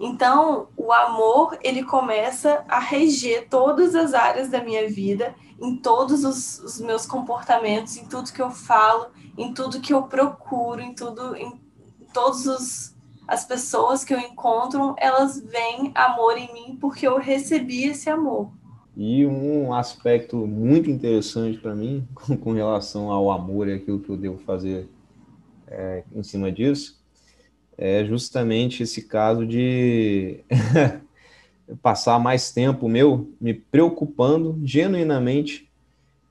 Então, 0.00 0.68
o 0.76 0.92
amor, 0.92 1.56
ele 1.62 1.84
começa 1.84 2.64
a 2.68 2.80
reger 2.80 3.48
todas 3.48 3.94
as 3.94 4.14
áreas 4.14 4.48
da 4.48 4.62
minha 4.62 4.88
vida, 4.88 5.34
em 5.60 5.76
todos 5.76 6.24
os, 6.24 6.58
os, 6.58 6.80
meus 6.80 7.06
comportamentos, 7.06 7.96
em 7.96 8.06
tudo 8.06 8.32
que 8.32 8.42
eu 8.42 8.50
falo, 8.50 9.06
em 9.38 9.54
tudo 9.54 9.80
que 9.80 9.94
eu 9.94 10.02
procuro, 10.02 10.80
em 10.80 10.92
tudo, 10.92 11.36
em 11.36 11.52
todos 12.12 12.46
os 12.46 12.92
as 13.26 13.44
pessoas 13.44 14.04
que 14.04 14.12
eu 14.12 14.18
encontro, 14.18 14.94
elas 14.98 15.40
veem 15.40 15.92
amor 15.94 16.36
em 16.36 16.52
mim 16.52 16.76
porque 16.80 17.06
eu 17.06 17.18
recebi 17.18 17.84
esse 17.84 18.10
amor. 18.10 18.50
E 18.96 19.24
um 19.24 19.72
aspecto 19.72 20.36
muito 20.36 20.90
interessante 20.90 21.56
para 21.58 21.74
mim 21.74 22.06
com, 22.42 22.52
relação 22.52 23.10
ao 23.10 23.30
amor 23.30 23.68
e 23.68 23.74
aquilo 23.74 24.00
que 24.00 24.10
eu 24.10 24.16
devo 24.16 24.38
fazer 24.38 24.88
é, 25.72 26.04
em 26.14 26.22
cima 26.22 26.52
disso 26.52 27.02
é 27.76 28.04
justamente 28.04 28.82
esse 28.82 29.02
caso 29.02 29.46
de 29.46 30.40
passar 31.82 32.18
mais 32.18 32.52
tempo 32.52 32.88
meu 32.88 33.30
me 33.40 33.54
preocupando 33.54 34.60
genuinamente 34.62 35.68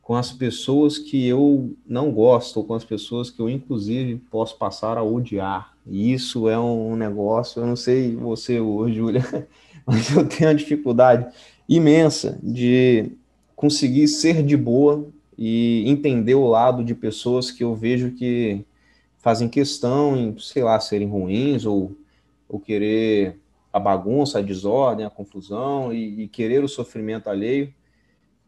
com 0.02 0.16
as 0.16 0.32
pessoas 0.32 0.98
que 0.98 1.28
eu 1.28 1.74
não 1.86 2.12
gosto, 2.12 2.58
ou 2.58 2.66
com 2.66 2.74
as 2.74 2.84
pessoas 2.84 3.30
que 3.30 3.40
eu, 3.40 3.50
inclusive, 3.50 4.18
posso 4.30 4.58
passar 4.58 4.98
a 4.98 5.04
odiar. 5.04 5.74
E 5.88 6.12
isso 6.12 6.50
é 6.50 6.60
um 6.60 6.96
negócio, 6.96 7.62
eu 7.62 7.68
não 7.68 7.76
sei 7.76 8.16
você 8.16 8.60
hoje, 8.60 8.96
Júlia, 8.98 9.48
mas 9.86 10.14
eu 10.14 10.28
tenho 10.28 10.50
uma 10.50 10.56
dificuldade 10.56 11.32
imensa 11.70 12.38
de 12.44 13.12
conseguir 13.56 14.08
ser 14.08 14.44
de 14.44 14.58
boa 14.58 15.06
e 15.38 15.84
entender 15.88 16.36
o 16.36 16.48
lado 16.48 16.84
de 16.84 16.94
pessoas 16.94 17.52
que 17.52 17.64
eu 17.64 17.76
vejo 17.76 18.12
que 18.12 18.66
fazem 19.22 19.48
questão 19.48 20.18
em, 20.18 20.38
sei 20.40 20.64
lá, 20.64 20.80
serem 20.80 21.08
ruins 21.08 21.66
ou, 21.66 21.96
ou 22.48 22.60
querer 22.60 23.40
a 23.72 23.80
bagunça, 23.80 24.40
a 24.40 24.42
desordem, 24.42 25.06
a 25.06 25.10
confusão 25.10 25.94
e, 25.94 26.24
e 26.24 26.28
querer 26.28 26.64
o 26.64 26.68
sofrimento 26.68 27.30
alheio. 27.30 27.74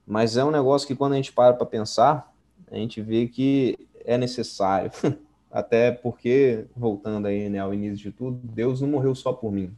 Mas 0.05 0.35
é 0.35 0.43
um 0.43 0.51
negócio 0.51 0.87
que 0.87 0.95
quando 0.95 1.13
a 1.13 1.15
gente 1.15 1.31
para 1.31 1.53
para 1.53 1.65
pensar, 1.65 2.33
a 2.69 2.75
gente 2.75 3.01
vê 3.01 3.27
que 3.27 3.77
é 4.03 4.17
necessário. 4.17 4.91
Até 5.49 5.91
porque, 5.91 6.65
voltando 6.75 7.27
aí 7.27 7.47
né, 7.47 7.59
ao 7.59 7.73
início 7.73 7.97
de 7.97 8.11
tudo, 8.11 8.39
Deus 8.43 8.81
não 8.81 8.87
morreu 8.89 9.13
só 9.13 9.31
por 9.31 9.51
mim. 9.51 9.71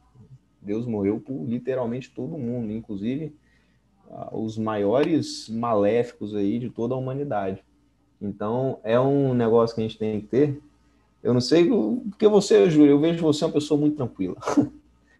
Deus 0.61 0.87
morreu 0.87 1.19
por 1.19 1.43
literalmente 1.43 2.09
todo 2.09 2.37
mundo, 2.37 2.71
inclusive 2.71 3.35
os 4.31 4.57
maiores 4.57 5.49
maléficos 5.49 6.35
aí 6.35 6.59
de 6.59 6.69
toda 6.69 6.93
a 6.93 6.97
humanidade. 6.97 7.63
Então, 8.21 8.79
é 8.83 8.99
um 8.99 9.33
negócio 9.33 9.75
que 9.75 9.81
a 9.81 9.83
gente 9.83 9.97
tem 9.97 10.21
que 10.21 10.27
ter. 10.27 10.61
Eu 11.25 11.33
não 11.33 11.41
sei, 11.41 11.67
porque 12.11 12.27
você, 12.27 12.69
Júlia, 12.69 12.91
eu 12.91 12.99
vejo 12.99 13.19
você 13.19 13.43
uma 13.43 13.51
pessoa 13.51 13.79
muito 13.79 13.97
tranquila. 13.97 14.35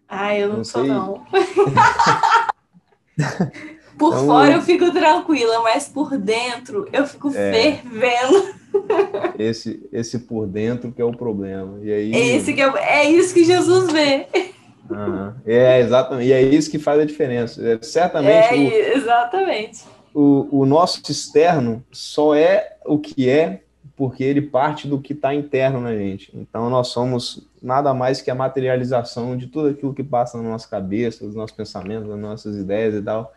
Ah, 0.08 0.38
eu 0.38 0.50
não, 0.50 0.58
não 0.58 0.64
sou, 0.64 0.82
sei. 0.82 0.90
não. 0.92 1.26
por 3.98 4.12
então, 4.12 4.26
fora 4.26 4.52
eu 4.52 4.62
fico 4.62 4.92
tranquila, 4.92 5.62
mas 5.64 5.88
por 5.88 6.16
dentro 6.16 6.88
eu 6.92 7.04
fico 7.08 7.30
é, 7.34 7.80
fervendo. 7.82 8.54
Esse, 9.36 9.84
esse 9.92 10.20
por 10.20 10.46
dentro 10.46 10.92
que 10.92 11.02
é 11.02 11.04
o 11.04 11.10
problema. 11.10 11.80
E 11.82 11.90
aí, 11.90 12.14
esse 12.14 12.54
que 12.54 12.62
é, 12.62 13.00
é 13.00 13.10
isso 13.10 13.34
que 13.34 13.42
Jesus 13.42 13.90
vê. 13.90 14.28
Uhum. 14.88 15.32
É, 15.44 15.80
exatamente. 15.80 16.28
E 16.28 16.32
é 16.32 16.40
isso 16.40 16.70
que 16.70 16.78
faz 16.78 17.00
a 17.00 17.04
diferença. 17.04 17.60
É, 17.66 17.78
certamente. 17.82 18.54
É, 18.54 18.92
o, 18.92 18.96
exatamente. 18.96 19.82
O, 20.14 20.60
o 20.60 20.66
nosso 20.66 21.02
externo 21.10 21.84
só 21.90 22.32
é 22.32 22.76
o 22.84 22.96
que 22.96 23.28
é 23.28 23.62
porque 23.96 24.22
ele 24.22 24.42
parte 24.42 24.86
do 24.86 25.00
que 25.00 25.14
está 25.14 25.34
interno 25.34 25.80
na 25.80 25.96
gente. 25.96 26.30
Então, 26.36 26.68
nós 26.68 26.88
somos 26.88 27.48
nada 27.62 27.94
mais 27.94 28.20
que 28.20 28.30
a 28.30 28.34
materialização 28.34 29.36
de 29.36 29.46
tudo 29.46 29.68
aquilo 29.68 29.94
que 29.94 30.04
passa 30.04 30.36
na 30.40 30.50
nossa 30.50 30.68
cabeça, 30.68 31.24
dos 31.24 31.34
nossos 31.34 31.56
pensamentos, 31.56 32.06
das 32.06 32.18
nossas 32.18 32.56
ideias 32.56 32.94
e 32.94 33.00
tal. 33.00 33.32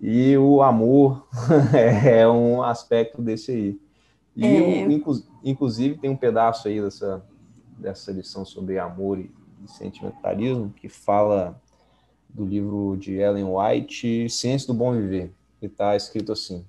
E 0.00 0.36
o 0.36 0.62
amor 0.62 1.28
é 2.04 2.26
um 2.26 2.60
aspecto 2.60 3.22
desse 3.22 3.52
aí. 3.52 3.80
E, 4.34 4.46
é... 4.46 4.82
inclu 4.82 5.14
inclusive, 5.44 5.96
tem 5.96 6.10
um 6.10 6.16
pedaço 6.16 6.66
aí 6.66 6.82
dessa, 6.82 7.24
dessa 7.78 8.10
lição 8.10 8.44
sobre 8.44 8.78
amor 8.78 9.18
e, 9.18 9.30
e 9.64 9.70
sentimentalismo 9.70 10.74
que 10.76 10.88
fala 10.88 11.58
do 12.28 12.44
livro 12.44 12.96
de 12.98 13.14
Ellen 13.14 13.44
White, 13.44 14.28
Ciência 14.28 14.66
do 14.66 14.74
Bom 14.74 14.92
Viver, 14.92 15.32
que 15.58 15.66
está 15.66 15.96
escrito 15.96 16.32
assim: 16.32 16.64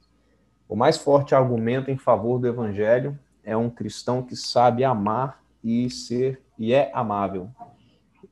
O 0.69 0.75
mais 0.75 0.97
forte 0.97 1.35
argumento 1.35 1.91
em 1.91 1.97
favor 1.97 2.39
do 2.39 2.47
evangelho 2.47 3.17
é 3.43 3.55
um 3.55 3.69
cristão 3.69 4.21
que 4.21 4.35
sabe 4.35 4.83
amar 4.83 5.41
e 5.63 5.89
ser 5.89 6.41
e 6.57 6.73
é 6.73 6.91
amável. 6.93 7.49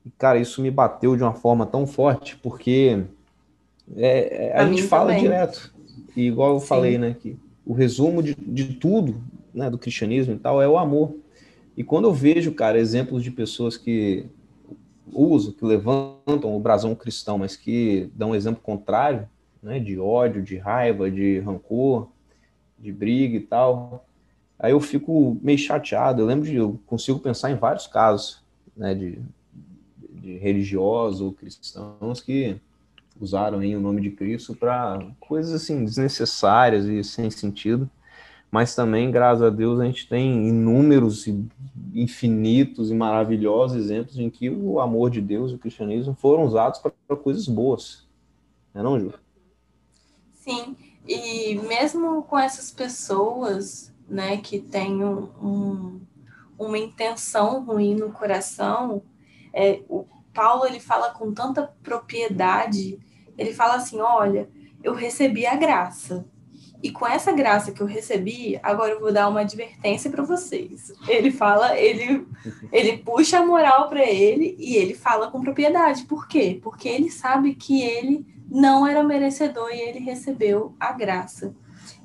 E, 0.06 0.10
cara, 0.12 0.38
isso 0.38 0.62
me 0.62 0.70
bateu 0.72 1.16
de 1.16 1.24
uma 1.24 1.34
forma 1.34 1.66
tão 1.66 1.86
forte, 1.88 2.36
porque 2.38 3.04
é, 3.96 4.48
é 4.48 4.58
a, 4.58 4.64
a 4.64 4.68
gente 4.68 4.84
fala 4.84 5.08
também. 5.08 5.24
direto. 5.24 5.74
E 6.16 6.28
igual 6.28 6.54
eu 6.54 6.60
Sim. 6.60 6.68
falei, 6.68 6.98
né, 6.98 7.16
que 7.20 7.38
o 7.66 7.74
resumo 7.74 8.22
de, 8.22 8.36
de 8.36 8.74
tudo, 8.74 9.22
né, 9.54 9.70
do 9.70 9.78
cristianismo 9.78 10.34
e 10.34 10.38
tal, 10.38 10.62
é 10.62 10.68
o 10.68 10.78
amor. 10.78 11.16
E 11.76 11.84
quando 11.84 12.06
eu 12.06 12.14
vejo, 12.14 12.52
cara, 12.54 12.80
exemplos 12.80 13.24
de 13.24 13.32
pessoas 13.32 13.78
que 13.78 14.26
usam, 15.12 15.54
que 15.54 15.66
levantam 15.66 16.56
o 16.56 16.60
brasão 16.60 16.94
cristão, 16.94 17.38
mas 17.38 17.56
que 17.56 18.10
dão 18.14 18.32
um 18.32 18.36
exemplo 18.36 18.62
contrário, 18.62 19.28
né, 19.62 19.80
de 19.80 19.98
ódio, 20.00 20.42
de 20.42 20.58
raiva, 20.58 21.10
de 21.10 21.40
rancor, 21.40 22.10
de 22.78 22.92
briga 22.92 23.38
e 23.38 23.42
tal, 23.42 24.06
aí 24.60 24.72
eu 24.72 24.80
fico 24.80 25.38
meio 25.42 25.58
chateado. 25.58 26.22
Eu 26.22 26.26
lembro 26.26 26.46
de, 26.46 26.56
eu 26.56 26.80
consigo 26.86 27.20
pensar 27.20 27.50
em 27.50 27.56
vários 27.56 27.88
casos, 27.88 28.44
né, 28.76 28.94
de, 28.94 29.20
de 29.98 30.38
religiosos 30.38 31.34
cristãos 31.38 32.22
que 32.22 32.60
usaram 33.20 33.60
o 33.60 33.80
nome 33.80 34.02
de 34.02 34.12
Cristo 34.12 34.56
para 34.56 35.06
coisas 35.20 35.54
assim 35.54 35.84
desnecessárias 35.84 36.86
e 36.86 37.04
sem 37.04 37.32
sentido. 37.32 37.90
Mas 38.52 38.74
também, 38.74 39.12
graças 39.12 39.44
a 39.44 39.50
Deus, 39.50 39.80
a 39.80 39.86
gente 39.86 40.08
tem 40.08 40.48
inúmeros 40.48 41.28
e 41.28 41.46
infinitos 41.94 42.90
e 42.90 42.96
maravilhosos 42.96 43.78
exemplos 43.78 44.18
em 44.18 44.30
que 44.30 44.50
o 44.50 44.80
amor 44.80 45.12
de 45.12 45.22
Deus 45.22 45.52
e 45.52 45.56
o 45.56 45.60
cristianismo 45.60 46.16
foram 46.16 46.46
usados 46.46 46.80
para 46.80 47.16
coisas 47.16 47.48
boas. 47.48 48.08
Não 48.74 48.82
é 48.82 48.84
não, 48.84 49.00
Ju? 49.00 49.14
Sim, 50.34 50.76
e 51.08 51.56
mesmo 51.68 52.24
com 52.24 52.40
essas 52.40 52.72
pessoas, 52.72 53.94
né, 54.10 54.38
que 54.38 54.60
têm 54.60 55.04
um, 55.04 55.30
um, 55.42 56.02
uma 56.58 56.78
intenção 56.78 57.64
ruim 57.64 57.96
no 57.96 58.12
coração, 58.12 59.04
é, 59.54 59.82
o 59.88 60.06
Paulo 60.34 60.66
ele 60.66 60.80
fala 60.80 61.12
com 61.12 61.34
tanta 61.34 61.64
propriedade 61.84 63.00
ele 63.40 63.54
fala 63.54 63.76
assim: 63.76 64.02
olha, 64.02 64.50
eu 64.84 64.94
recebi 64.94 65.46
a 65.48 65.56
graça. 65.56 66.26
E 66.82 66.92
com 66.92 67.06
essa 67.06 67.32
graça 67.34 67.74
que 67.74 67.82
eu 67.82 67.88
recebi, 67.88 68.58
agora 68.64 68.92
eu 68.92 69.02
vou 69.02 69.12
dar 69.12 69.28
uma 69.28 69.42
advertência 69.42 70.10
para 70.10 70.24
vocês. 70.24 70.94
Ele 71.10 71.30
fala, 71.30 71.78
ele, 71.78 72.26
ele 72.72 72.98
puxa 73.00 73.40
a 73.40 73.46
moral 73.46 73.90
para 73.90 74.06
ele 74.06 74.56
e 74.58 74.78
ele 74.78 74.94
fala 74.94 75.30
com 75.30 75.42
propriedade. 75.42 76.04
Por 76.04 76.26
quê? 76.26 76.58
Porque 76.64 76.88
ele 76.88 77.10
sabe 77.10 77.54
que 77.54 77.82
ele 77.82 78.26
não 78.50 78.88
era 78.88 79.04
merecedor 79.04 79.70
e 79.72 79.80
ele 79.80 80.00
recebeu 80.00 80.74
a 80.80 80.94
graça. 80.94 81.54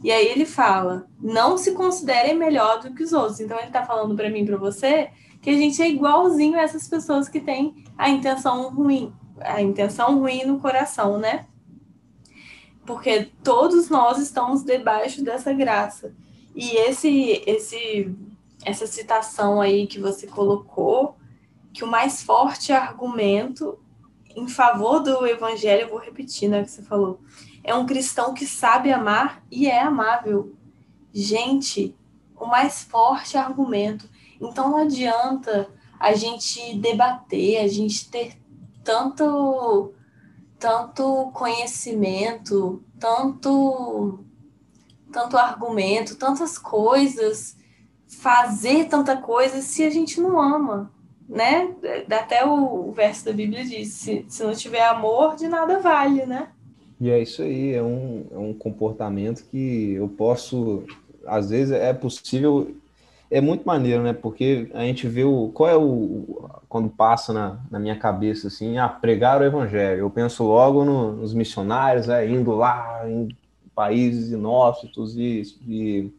E 0.03 0.11
aí 0.11 0.27
ele 0.27 0.45
fala: 0.45 1.07
não 1.21 1.57
se 1.57 1.73
considerem 1.73 2.37
melhor 2.37 2.81
do 2.81 2.93
que 2.95 3.03
os 3.03 3.13
outros. 3.13 3.41
Então 3.41 3.57
ele 3.59 3.69
está 3.69 3.85
falando 3.85 4.15
para 4.15 4.31
mim, 4.31 4.45
para 4.45 4.57
você, 4.57 5.11
que 5.41 5.51
a 5.51 5.55
gente 5.55 5.81
é 5.83 5.89
igualzinho 5.89 6.59
a 6.59 6.63
essas 6.63 6.89
pessoas 6.89 7.29
que 7.29 7.41
têm 7.41 7.85
a 7.97 8.09
intenção 8.09 8.71
ruim, 8.71 9.13
a 9.41 9.61
intenção 9.61 10.19
ruim 10.19 10.45
no 10.45 10.59
coração, 10.59 11.19
né? 11.19 11.47
Porque 12.87 13.31
todos 13.43 13.89
nós 13.89 14.19
estamos 14.19 14.63
debaixo 14.63 15.23
dessa 15.23 15.53
graça. 15.53 16.15
E 16.55 16.77
esse 16.77 17.43
esse 17.47 18.15
essa 18.65 18.87
citação 18.87 19.61
aí 19.61 19.87
que 19.87 20.01
você 20.01 20.27
colocou, 20.27 21.17
que 21.73 21.85
o 21.85 21.87
mais 21.87 22.23
forte 22.23 22.73
argumento 22.73 23.79
em 24.37 24.49
favor 24.49 25.01
do 25.01 25.27
evangelho, 25.27 25.83
eu 25.83 25.89
vou 25.89 25.99
repetir, 25.99 26.49
né, 26.49 26.63
que 26.65 26.71
você 26.71 26.83
falou, 26.83 27.21
é 27.65 27.75
um 27.75 27.87
cristão 27.87 28.35
que 28.35 28.47
sabe 28.47 28.93
amar 28.93 29.43
e 29.51 29.67
é 29.67 29.81
amável. 29.81 30.55
Gente, 31.13 31.97
o 32.39 32.45
mais 32.45 32.85
forte 32.85 33.39
argumento. 33.39 34.09
Então 34.39 34.71
não 34.71 34.79
adianta 34.79 35.69
a 35.99 36.13
gente 36.13 36.79
debater, 36.79 37.65
a 37.65 37.69
gente 37.69 38.11
ter 38.11 38.37
tanto 38.85 39.95
tanto 40.59 41.31
conhecimento, 41.33 42.85
tanto 42.99 44.25
tanto 45.11 45.37
argumento, 45.39 46.17
tantas 46.17 46.59
coisas, 46.59 47.57
fazer 48.07 48.89
tanta 48.89 49.17
coisa 49.17 49.63
se 49.63 49.85
a 49.85 49.91
gente 49.91 50.21
não 50.21 50.41
ama, 50.41 50.93
né? 51.29 51.75
Até 52.11 52.45
o, 52.45 52.91
verso 52.93 53.25
da 53.25 53.33
Bíblia 53.33 53.65
diz: 53.65 53.93
se, 53.95 54.27
se 54.29 54.43
não 54.43 54.53
tiver 54.53 54.85
amor, 54.85 55.37
de 55.37 55.49
nada 55.49 55.79
vale, 55.81 56.27
né? 56.27 56.51
E 57.05 57.11
é 57.11 57.21
isso 57.21 57.43
aí, 57.43 57.75
é 57.75 57.83
um, 57.83 58.25
é 58.33 58.39
um 58.39 58.55
comportamento 58.55 59.45
que 59.51 59.93
eu 59.93 60.09
posso, 60.09 60.85
às 61.27 61.51
vezes 61.51 61.71
é 61.71 61.93
possível 61.93 62.75
é 63.31 63.43
muito 63.43 63.63
maneiro, 63.67 64.03
né? 64.03 64.15
Porque 64.15 64.71
a 64.73 64.85
gente 64.85 65.07
vê 65.07 65.23
o. 65.23 65.51
Qual 65.53 65.69
é 65.69 65.77
o. 65.77 66.49
Quando 66.67 66.89
passa 66.89 67.31
na, 67.31 67.61
na 67.71 67.79
minha 67.79 67.99
cabeça, 67.99 68.49
assim, 68.49 68.79
ah, 68.79 68.89
pregar 68.89 69.39
o 69.39 69.45
evangelho. 69.45 69.99
Eu 70.01 70.09
penso 70.09 70.45
logo 70.45 70.83
no, 70.83 71.13
nos 71.13 71.35
missionários, 71.35 72.09
é, 72.09 72.27
indo 72.27 72.53
lá, 72.53 73.03
países 73.75 74.33
inóspitos 74.33 75.15
e, 75.15 75.43
e, 75.69 76.11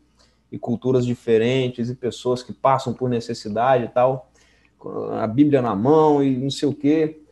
e, 0.51 0.59
culturas 0.59 1.03
diferentes 1.03 1.89
e 1.89 1.95
pessoas 1.95 2.43
que 2.43 2.53
passam 2.53 2.93
por 2.93 3.09
necessidade 3.09 3.85
e 3.85 3.87
tal, 3.87 4.29
a 5.19 5.25
Bíblia 5.25 5.63
na 5.63 5.75
mão 5.75 6.23
e 6.23 6.37
não 6.37 6.51
sei 6.51 6.69
o 6.69 6.75
quê, 6.75 7.24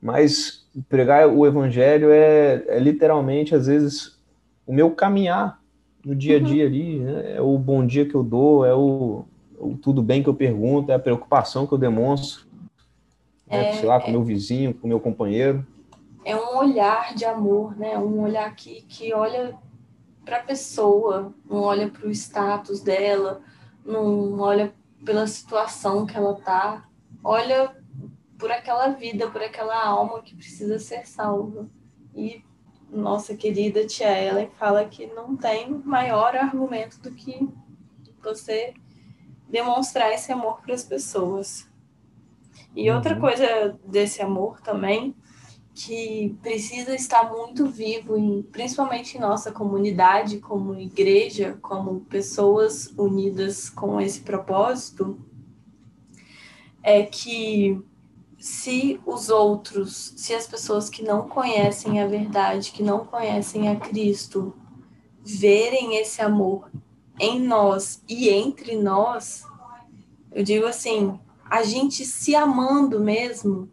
mas 0.00 0.66
pregar 0.88 1.28
o 1.28 1.46
evangelho 1.46 2.10
é, 2.10 2.64
é 2.68 2.78
literalmente, 2.78 3.54
às 3.54 3.66
vezes, 3.66 4.18
o 4.66 4.72
meu 4.72 4.90
caminhar 4.90 5.60
no 6.04 6.14
dia 6.14 6.38
a 6.38 6.40
uhum. 6.40 6.46
dia 6.46 6.66
ali, 6.66 6.98
né? 7.00 7.36
é 7.36 7.40
o 7.40 7.58
bom 7.58 7.84
dia 7.84 8.06
que 8.06 8.14
eu 8.14 8.22
dou, 8.22 8.64
é 8.64 8.74
o, 8.74 9.24
o, 9.58 9.76
tudo 9.76 10.02
bem 10.02 10.22
que 10.22 10.28
eu 10.28 10.34
pergunto, 10.34 10.90
é 10.90 10.94
a 10.94 10.98
preocupação 10.98 11.66
que 11.66 11.74
eu 11.74 11.78
demonstro, 11.78 12.46
né? 13.46 13.70
é, 13.70 13.72
sei 13.74 13.86
lá, 13.86 14.00
com 14.00 14.06
o 14.06 14.10
é, 14.10 14.12
meu 14.12 14.24
vizinho, 14.24 14.72
com 14.72 14.86
o 14.86 14.88
meu 14.88 15.00
companheiro. 15.00 15.66
É 16.24 16.34
um 16.34 16.56
olhar 16.58 17.14
de 17.14 17.24
amor, 17.24 17.76
né? 17.76 17.98
Um 17.98 18.20
olhar 18.20 18.54
que, 18.54 18.82
que 18.82 19.12
olha 19.12 19.54
para 20.24 20.38
a 20.38 20.42
pessoa, 20.42 21.32
não 21.48 21.62
olha 21.62 21.88
para 21.88 22.06
o 22.06 22.10
status 22.10 22.80
dela, 22.80 23.40
não 23.84 24.38
olha 24.38 24.72
pela 25.04 25.26
situação 25.26 26.06
que 26.06 26.16
ela 26.16 26.34
tá, 26.34 26.84
olha 27.24 27.74
por 28.40 28.50
aquela 28.50 28.88
vida, 28.88 29.30
por 29.30 29.42
aquela 29.42 29.84
alma 29.84 30.22
que 30.22 30.34
precisa 30.34 30.78
ser 30.78 31.06
salva. 31.06 31.68
E 32.14 32.42
nossa 32.90 33.36
querida 33.36 33.86
tia 33.86 34.20
Ellen 34.20 34.50
fala 34.58 34.84
que 34.86 35.06
não 35.06 35.36
tem 35.36 35.70
maior 35.84 36.34
argumento 36.34 37.00
do 37.00 37.12
que 37.12 37.48
você 38.20 38.74
demonstrar 39.48 40.12
esse 40.12 40.32
amor 40.32 40.60
para 40.62 40.74
as 40.74 40.82
pessoas. 40.82 41.68
E 42.74 42.88
uhum. 42.88 42.96
outra 42.96 43.18
coisa 43.18 43.78
desse 43.84 44.22
amor 44.22 44.60
também, 44.60 45.14
que 45.74 46.36
precisa 46.42 46.94
estar 46.94 47.30
muito 47.30 47.66
vivo, 47.66 48.16
em, 48.16 48.42
principalmente 48.42 49.16
em 49.16 49.20
nossa 49.20 49.52
comunidade, 49.52 50.38
como 50.38 50.78
igreja, 50.78 51.58
como 51.62 52.00
pessoas 52.00 52.92
unidas 52.96 53.70
com 53.70 54.00
esse 54.00 54.20
propósito, 54.20 55.18
é 56.82 57.02
que 57.02 57.80
se 58.40 58.98
os 59.04 59.28
outros, 59.28 60.14
se 60.16 60.34
as 60.34 60.46
pessoas 60.46 60.88
que 60.88 61.04
não 61.04 61.28
conhecem 61.28 62.00
a 62.00 62.06
verdade, 62.06 62.72
que 62.72 62.82
não 62.82 63.04
conhecem 63.04 63.68
a 63.68 63.76
Cristo, 63.76 64.56
verem 65.22 65.96
esse 65.96 66.22
amor 66.22 66.70
em 67.18 67.38
nós 67.38 68.02
e 68.08 68.30
entre 68.30 68.76
nós, 68.76 69.44
eu 70.32 70.42
digo 70.42 70.64
assim, 70.64 71.20
a 71.44 71.62
gente 71.62 72.06
se 72.06 72.34
amando 72.34 72.98
mesmo, 72.98 73.70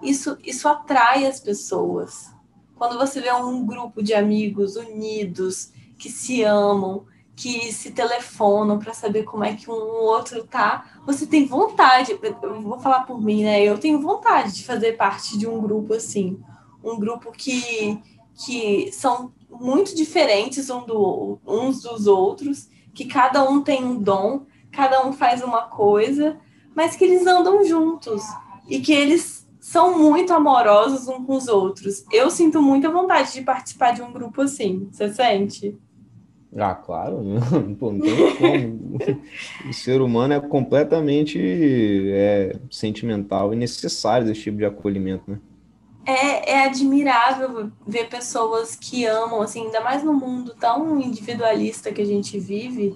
isso, 0.00 0.38
isso 0.44 0.68
atrai 0.68 1.26
as 1.26 1.40
pessoas. 1.40 2.32
Quando 2.76 2.96
você 2.96 3.20
vê 3.20 3.32
um 3.32 3.66
grupo 3.66 4.00
de 4.00 4.14
amigos 4.14 4.76
unidos, 4.76 5.72
que 5.98 6.08
se 6.08 6.44
amam, 6.44 7.04
que 7.34 7.72
se 7.72 7.90
telefonam 7.92 8.78
para 8.78 8.92
saber 8.92 9.24
como 9.24 9.44
é 9.44 9.54
que 9.54 9.70
um 9.70 9.74
outro 9.74 10.44
tá, 10.44 11.00
você 11.06 11.26
tem 11.26 11.46
vontade, 11.46 12.18
eu 12.42 12.60
vou 12.60 12.78
falar 12.78 13.04
por 13.04 13.20
mim, 13.20 13.44
né? 13.44 13.62
Eu 13.62 13.78
tenho 13.78 14.00
vontade 14.00 14.54
de 14.54 14.64
fazer 14.64 14.92
parte 14.92 15.38
de 15.38 15.46
um 15.46 15.60
grupo 15.60 15.94
assim, 15.94 16.38
um 16.84 16.98
grupo 16.98 17.32
que, 17.32 17.98
que 18.44 18.92
são 18.92 19.32
muito 19.50 19.94
diferentes 19.94 20.68
um 20.70 20.84
do, 20.84 21.38
uns 21.46 21.82
dos 21.82 22.06
outros, 22.06 22.68
que 22.94 23.06
cada 23.06 23.48
um 23.48 23.62
tem 23.62 23.82
um 23.82 23.98
dom, 23.98 24.46
cada 24.70 25.06
um 25.06 25.12
faz 25.12 25.42
uma 25.42 25.62
coisa, 25.62 26.38
mas 26.74 26.96
que 26.96 27.04
eles 27.04 27.26
andam 27.26 27.64
juntos 27.64 28.22
e 28.68 28.80
que 28.80 28.92
eles 28.92 29.48
são 29.60 29.98
muito 29.98 30.32
amorosos 30.32 31.08
uns 31.08 31.26
com 31.26 31.36
os 31.36 31.48
outros. 31.48 32.04
Eu 32.10 32.30
sinto 32.30 32.60
muita 32.60 32.90
vontade 32.90 33.32
de 33.32 33.42
participar 33.42 33.92
de 33.92 34.02
um 34.02 34.12
grupo 34.12 34.42
assim. 34.42 34.88
Você 34.90 35.12
sente? 35.12 35.78
Ah, 36.56 36.74
claro, 36.74 37.22
Pô, 37.80 37.92
não 37.92 38.00
tem 38.00 38.36
como. 38.36 38.98
o 39.68 39.72
ser 39.72 40.02
humano 40.02 40.34
é 40.34 40.40
completamente 40.40 41.38
é, 42.12 42.56
sentimental 42.70 43.54
e 43.54 43.56
necessário 43.56 44.26
desse 44.26 44.42
tipo 44.42 44.58
de 44.58 44.66
acolhimento, 44.66 45.30
né? 45.30 45.40
É, 46.04 46.52
é 46.52 46.64
admirável 46.64 47.70
ver 47.86 48.08
pessoas 48.08 48.76
que 48.76 49.06
amam, 49.06 49.40
assim, 49.40 49.66
ainda 49.66 49.80
mais 49.80 50.02
no 50.02 50.12
mundo 50.12 50.54
tão 50.58 51.00
individualista 51.00 51.92
que 51.92 52.02
a 52.02 52.06
gente 52.06 52.38
vive. 52.38 52.94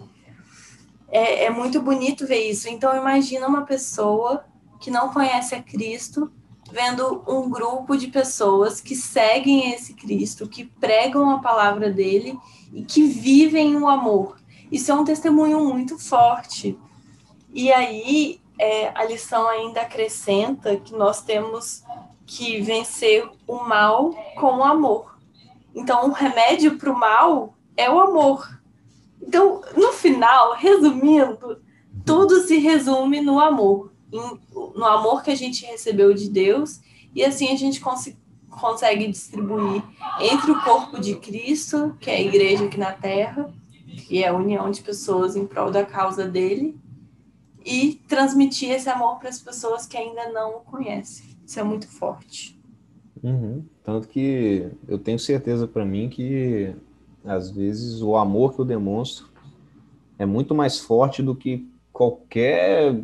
É, 1.09 1.45
é 1.45 1.51
muito 1.51 1.81
bonito 1.81 2.27
ver 2.27 2.51
isso. 2.51 2.69
Então, 2.69 2.97
imagina 2.97 3.47
uma 3.47 3.64
pessoa 3.64 4.45
que 4.81 4.90
não 4.90 5.12
conhece 5.12 5.55
a 5.55 5.62
Cristo 5.62 6.31
vendo 6.71 7.23
um 7.29 7.49
grupo 7.49 7.97
de 7.97 8.09
pessoas 8.09 8.81
que 8.81 8.97
seguem 8.97 9.73
esse 9.73 9.95
Cristo, 9.95 10.49
que 10.49 10.64
pregam 10.64 11.31
a 11.31 11.38
palavra 11.38 11.90
dele 11.90 12.37
e 12.73 12.83
que 12.83 13.05
vivem 13.05 13.77
o 13.77 13.89
amor. 13.89 14.39
Isso 14.71 14.91
é 14.91 14.95
um 14.95 15.05
testemunho 15.05 15.65
muito 15.65 15.99
forte. 15.99 16.79
E 17.53 17.73
aí 17.73 18.41
é, 18.59 18.89
a 18.95 19.05
lição 19.05 19.49
ainda 19.49 19.83
acrescenta 19.83 20.77
que 20.77 20.93
nós 20.95 21.23
temos 21.23 21.83
que 22.27 22.61
vencer 22.61 23.29
o 23.47 23.57
mal 23.57 24.11
com 24.37 24.59
o 24.59 24.65
amor. 24.65 25.17
Então, 25.75 26.09
o 26.09 26.13
remédio 26.13 26.77
para 26.79 26.91
o 26.91 26.99
mal 26.99 27.55
é 27.77 27.91
o 27.91 28.01
amor. 28.01 28.61
Então, 29.23 29.61
no 29.77 29.93
final, 29.93 30.55
resumindo, 30.55 31.63
tudo 32.05 32.41
se 32.41 32.59
resume 32.59 33.21
no 33.21 33.39
amor 33.39 33.93
no 34.11 34.85
amor 34.85 35.23
que 35.23 35.31
a 35.31 35.35
gente 35.35 35.65
recebeu 35.65 36.15
de 36.15 36.29
Deus, 36.29 36.81
e 37.15 37.25
assim 37.25 37.53
a 37.53 37.57
gente 37.57 37.81
cons 37.81 38.15
consegue 38.61 39.07
distribuir 39.09 39.83
entre 40.21 40.51
o 40.51 40.62
corpo 40.62 41.01
de 41.01 41.16
Cristo, 41.16 41.97
que 42.01 42.11
é 42.11 42.16
a 42.16 42.21
igreja 42.21 42.64
aqui 42.64 42.79
na 42.79 42.92
Terra, 42.92 43.53
que 44.07 44.23
é 44.23 44.29
a 44.29 44.35
união 44.35 44.71
de 44.71 44.81
pessoas 44.83 45.37
em 45.37 45.47
prol 45.47 45.71
da 45.71 45.85
causa 45.85 46.27
dele, 46.27 46.77
e 47.64 48.01
transmitir 48.09 48.71
esse 48.71 48.88
amor 48.88 49.19
para 49.19 49.29
as 49.29 49.40
pessoas 49.40 49.87
que 49.87 49.97
ainda 49.97 50.31
não 50.31 50.59
o 50.59 50.61
conhecem. 50.61 51.27
Isso 51.45 51.59
é 51.59 51.62
muito 51.62 51.88
forte. 51.88 52.59
Uhum. 53.23 53.64
Tanto 53.83 54.09
que 54.09 54.71
eu 54.87 54.99
tenho 54.99 55.19
certeza 55.19 55.66
para 55.66 55.85
mim 55.85 56.09
que 56.09 56.75
às 57.25 57.51
vezes 57.51 58.01
o 58.03 58.16
amor 58.16 58.55
que 58.55 58.61
eu 58.61 58.64
demonstro 58.64 59.27
é 60.19 60.25
muito 60.25 60.55
mais 60.55 60.79
forte 60.79 61.23
do 61.23 61.35
que 61.35 61.69
qualquer 61.92 63.03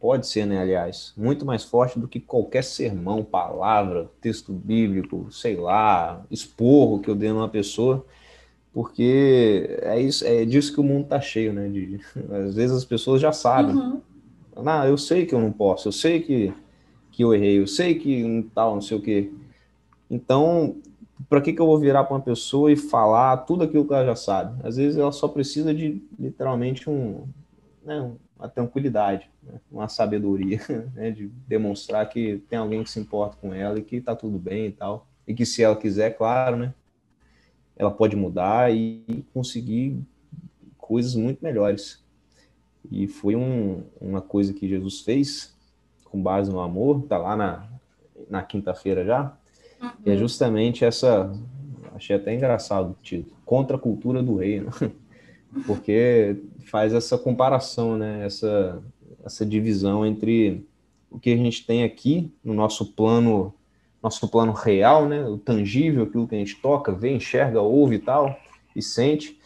pode 0.00 0.26
ser, 0.26 0.46
né, 0.46 0.58
aliás, 0.58 1.12
muito 1.16 1.44
mais 1.44 1.62
forte 1.62 1.98
do 1.98 2.08
que 2.08 2.18
qualquer 2.18 2.64
sermão, 2.64 3.22
palavra, 3.22 4.10
texto 4.20 4.50
bíblico, 4.50 5.30
sei 5.30 5.56
lá, 5.56 6.24
esporro 6.30 7.00
que 7.00 7.10
eu 7.10 7.14
dei 7.14 7.30
numa 7.30 7.48
pessoa, 7.48 8.04
porque 8.72 9.78
é 9.82 10.00
isso, 10.00 10.26
é 10.26 10.44
disso 10.46 10.72
que 10.72 10.80
o 10.80 10.84
mundo 10.84 11.06
tá 11.06 11.20
cheio, 11.20 11.52
né? 11.52 11.68
De, 11.68 12.00
às 12.32 12.54
vezes 12.54 12.76
as 12.76 12.84
pessoas 12.84 13.20
já 13.20 13.30
sabem. 13.30 13.76
Uhum. 13.76 14.00
Ah, 14.64 14.86
eu 14.86 14.96
sei 14.96 15.26
que 15.26 15.34
eu 15.34 15.40
não 15.40 15.52
posso, 15.52 15.88
eu 15.88 15.92
sei 15.92 16.20
que, 16.20 16.52
que 17.10 17.22
eu 17.22 17.34
errei, 17.34 17.60
eu 17.60 17.66
sei 17.66 17.94
que 17.94 18.48
tal, 18.54 18.74
não 18.74 18.82
sei 18.82 18.96
o 18.96 19.02
quê. 19.02 19.30
Então, 20.10 20.76
para 21.28 21.40
que, 21.40 21.52
que 21.52 21.60
eu 21.60 21.66
vou 21.66 21.78
virar 21.78 22.04
para 22.04 22.14
uma 22.16 22.22
pessoa 22.22 22.72
e 22.72 22.76
falar 22.76 23.36
tudo 23.38 23.64
aquilo 23.64 23.86
que 23.86 23.92
ela 23.92 24.06
já 24.06 24.16
sabe? 24.16 24.58
Às 24.66 24.76
vezes 24.76 24.98
ela 24.98 25.12
só 25.12 25.28
precisa 25.28 25.74
de 25.74 26.02
literalmente 26.18 26.88
um, 26.88 27.24
né, 27.84 28.10
uma 28.40 28.48
tranquilidade, 28.48 29.30
né? 29.42 29.60
uma 29.70 29.86
sabedoria, 29.86 30.60
né? 30.94 31.10
de 31.10 31.28
demonstrar 31.46 32.08
que 32.08 32.42
tem 32.48 32.58
alguém 32.58 32.82
que 32.82 32.90
se 32.90 32.98
importa 32.98 33.36
com 33.36 33.52
ela 33.52 33.78
e 33.78 33.82
que 33.82 33.96
está 33.96 34.16
tudo 34.16 34.38
bem 34.38 34.66
e 34.66 34.72
tal. 34.72 35.06
E 35.28 35.34
que 35.34 35.44
se 35.44 35.62
ela 35.62 35.76
quiser, 35.76 36.16
claro, 36.16 36.56
né? 36.56 36.74
Ela 37.76 37.90
pode 37.90 38.16
mudar 38.16 38.74
e 38.74 39.24
conseguir 39.32 40.02
coisas 40.76 41.14
muito 41.14 41.42
melhores. 41.42 42.02
E 42.90 43.06
foi 43.06 43.36
um, 43.36 43.84
uma 44.00 44.20
coisa 44.20 44.52
que 44.52 44.68
Jesus 44.68 45.02
fez 45.02 45.54
com 46.04 46.20
base 46.20 46.50
no 46.50 46.60
amor, 46.60 47.02
tá 47.02 47.16
lá 47.16 47.36
na, 47.36 47.68
na 48.28 48.42
quinta-feira 48.42 49.04
já, 49.04 49.36
uhum. 49.80 49.90
e 50.04 50.10
é 50.10 50.16
justamente 50.16 50.84
essa, 50.84 51.32
achei 51.94 52.16
até 52.16 52.34
engraçado 52.34 52.90
o 52.90 52.96
título, 53.00 53.36
Contra 53.44 53.76
a 53.76 53.80
Cultura 53.80 54.22
do 54.22 54.36
Reino. 54.36 54.70
porque 55.66 56.36
faz 56.66 56.92
essa 56.92 57.18
comparação, 57.18 57.96
né? 57.96 58.24
Essa, 58.24 58.82
essa 59.24 59.44
divisão 59.44 60.04
entre 60.06 60.66
o 61.10 61.18
que 61.18 61.32
a 61.32 61.36
gente 61.36 61.66
tem 61.66 61.84
aqui 61.84 62.32
no 62.44 62.54
nosso 62.54 62.92
plano, 62.92 63.52
nosso 64.02 64.28
plano 64.28 64.52
real, 64.52 65.08
né? 65.08 65.26
O 65.26 65.38
tangível, 65.38 66.04
aquilo 66.04 66.28
que 66.28 66.34
a 66.34 66.38
gente 66.38 66.56
toca, 66.56 66.92
vê, 66.92 67.10
enxerga, 67.14 67.60
ouve 67.60 67.96
e 67.96 67.98
tal, 68.00 68.38
e 68.74 68.82
sente, 68.82 69.40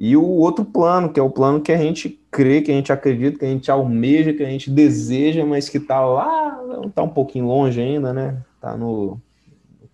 e 0.00 0.16
o 0.16 0.24
outro 0.24 0.64
plano, 0.64 1.12
que 1.12 1.20
é 1.20 1.22
o 1.22 1.28
plano 1.28 1.60
que 1.60 1.70
a 1.70 1.76
gente 1.76 2.08
crê, 2.30 2.62
que 2.62 2.72
a 2.72 2.74
gente 2.74 2.90
acredita, 2.90 3.38
que 3.38 3.44
a 3.44 3.48
gente 3.48 3.70
almeja, 3.70 4.32
que 4.32 4.42
a 4.42 4.48
gente 4.48 4.70
deseja, 4.70 5.44
mas 5.44 5.68
que 5.68 5.76
está 5.76 6.00
lá, 6.00 6.58
está 6.86 7.02
um 7.02 7.08
pouquinho 7.08 7.46
longe 7.46 7.78
ainda, 7.78 8.10
né? 8.10 8.42
Está 8.54 8.78
no 8.78 9.20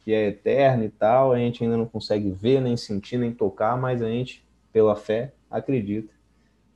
que 0.04 0.14
é 0.14 0.28
eterno 0.28 0.84
e 0.84 0.88
tal, 0.88 1.32
a 1.32 1.38
gente 1.38 1.64
ainda 1.64 1.76
não 1.76 1.86
consegue 1.86 2.30
ver, 2.30 2.60
nem 2.60 2.76
sentir, 2.76 3.18
nem 3.18 3.32
tocar, 3.32 3.76
mas 3.76 4.00
a 4.00 4.06
gente, 4.06 4.44
pela 4.76 4.94
fé, 4.94 5.32
acredita 5.50 6.12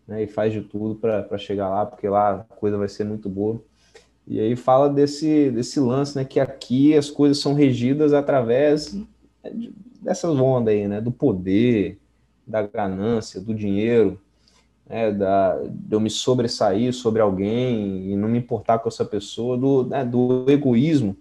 né, 0.09 0.23
e 0.23 0.27
faz 0.27 0.55
de 0.55 0.63
tudo 0.63 0.95
para 0.95 1.37
chegar 1.37 1.69
lá, 1.69 1.85
porque 1.85 2.09
lá 2.09 2.47
a 2.49 2.55
coisa 2.55 2.79
vai 2.79 2.89
ser 2.89 3.05
muito 3.05 3.29
boa. 3.29 3.63
E 4.27 4.41
aí 4.41 4.57
fala 4.57 4.89
desse, 4.89 5.51
desse 5.51 5.79
lance, 5.79 6.17
né, 6.17 6.25
que 6.25 6.41
aqui 6.41 6.97
as 6.97 7.11
coisas 7.11 7.37
são 7.37 7.53
regidas 7.53 8.15
através 8.15 8.99
dessas 10.01 10.31
ondas 10.31 10.73
aí, 10.73 10.89
né? 10.89 10.99
Do 10.99 11.13
poder, 11.13 11.99
da 12.47 12.63
ganância, 12.63 13.39
do 13.39 13.55
dinheiro, 13.55 14.19
né? 14.89 15.13
da, 15.13 15.59
de 15.63 15.95
eu 15.95 16.01
me 16.01 16.09
sobressair 16.09 16.95
sobre 16.95 17.21
alguém 17.21 18.11
e 18.11 18.17
não 18.17 18.31
me 18.31 18.39
importar 18.39 18.79
com 18.79 18.89
essa 18.89 19.05
pessoa, 19.05 19.59
do, 19.59 19.85
né? 19.85 20.07
do 20.07 20.47
egoísmo, 20.49 21.15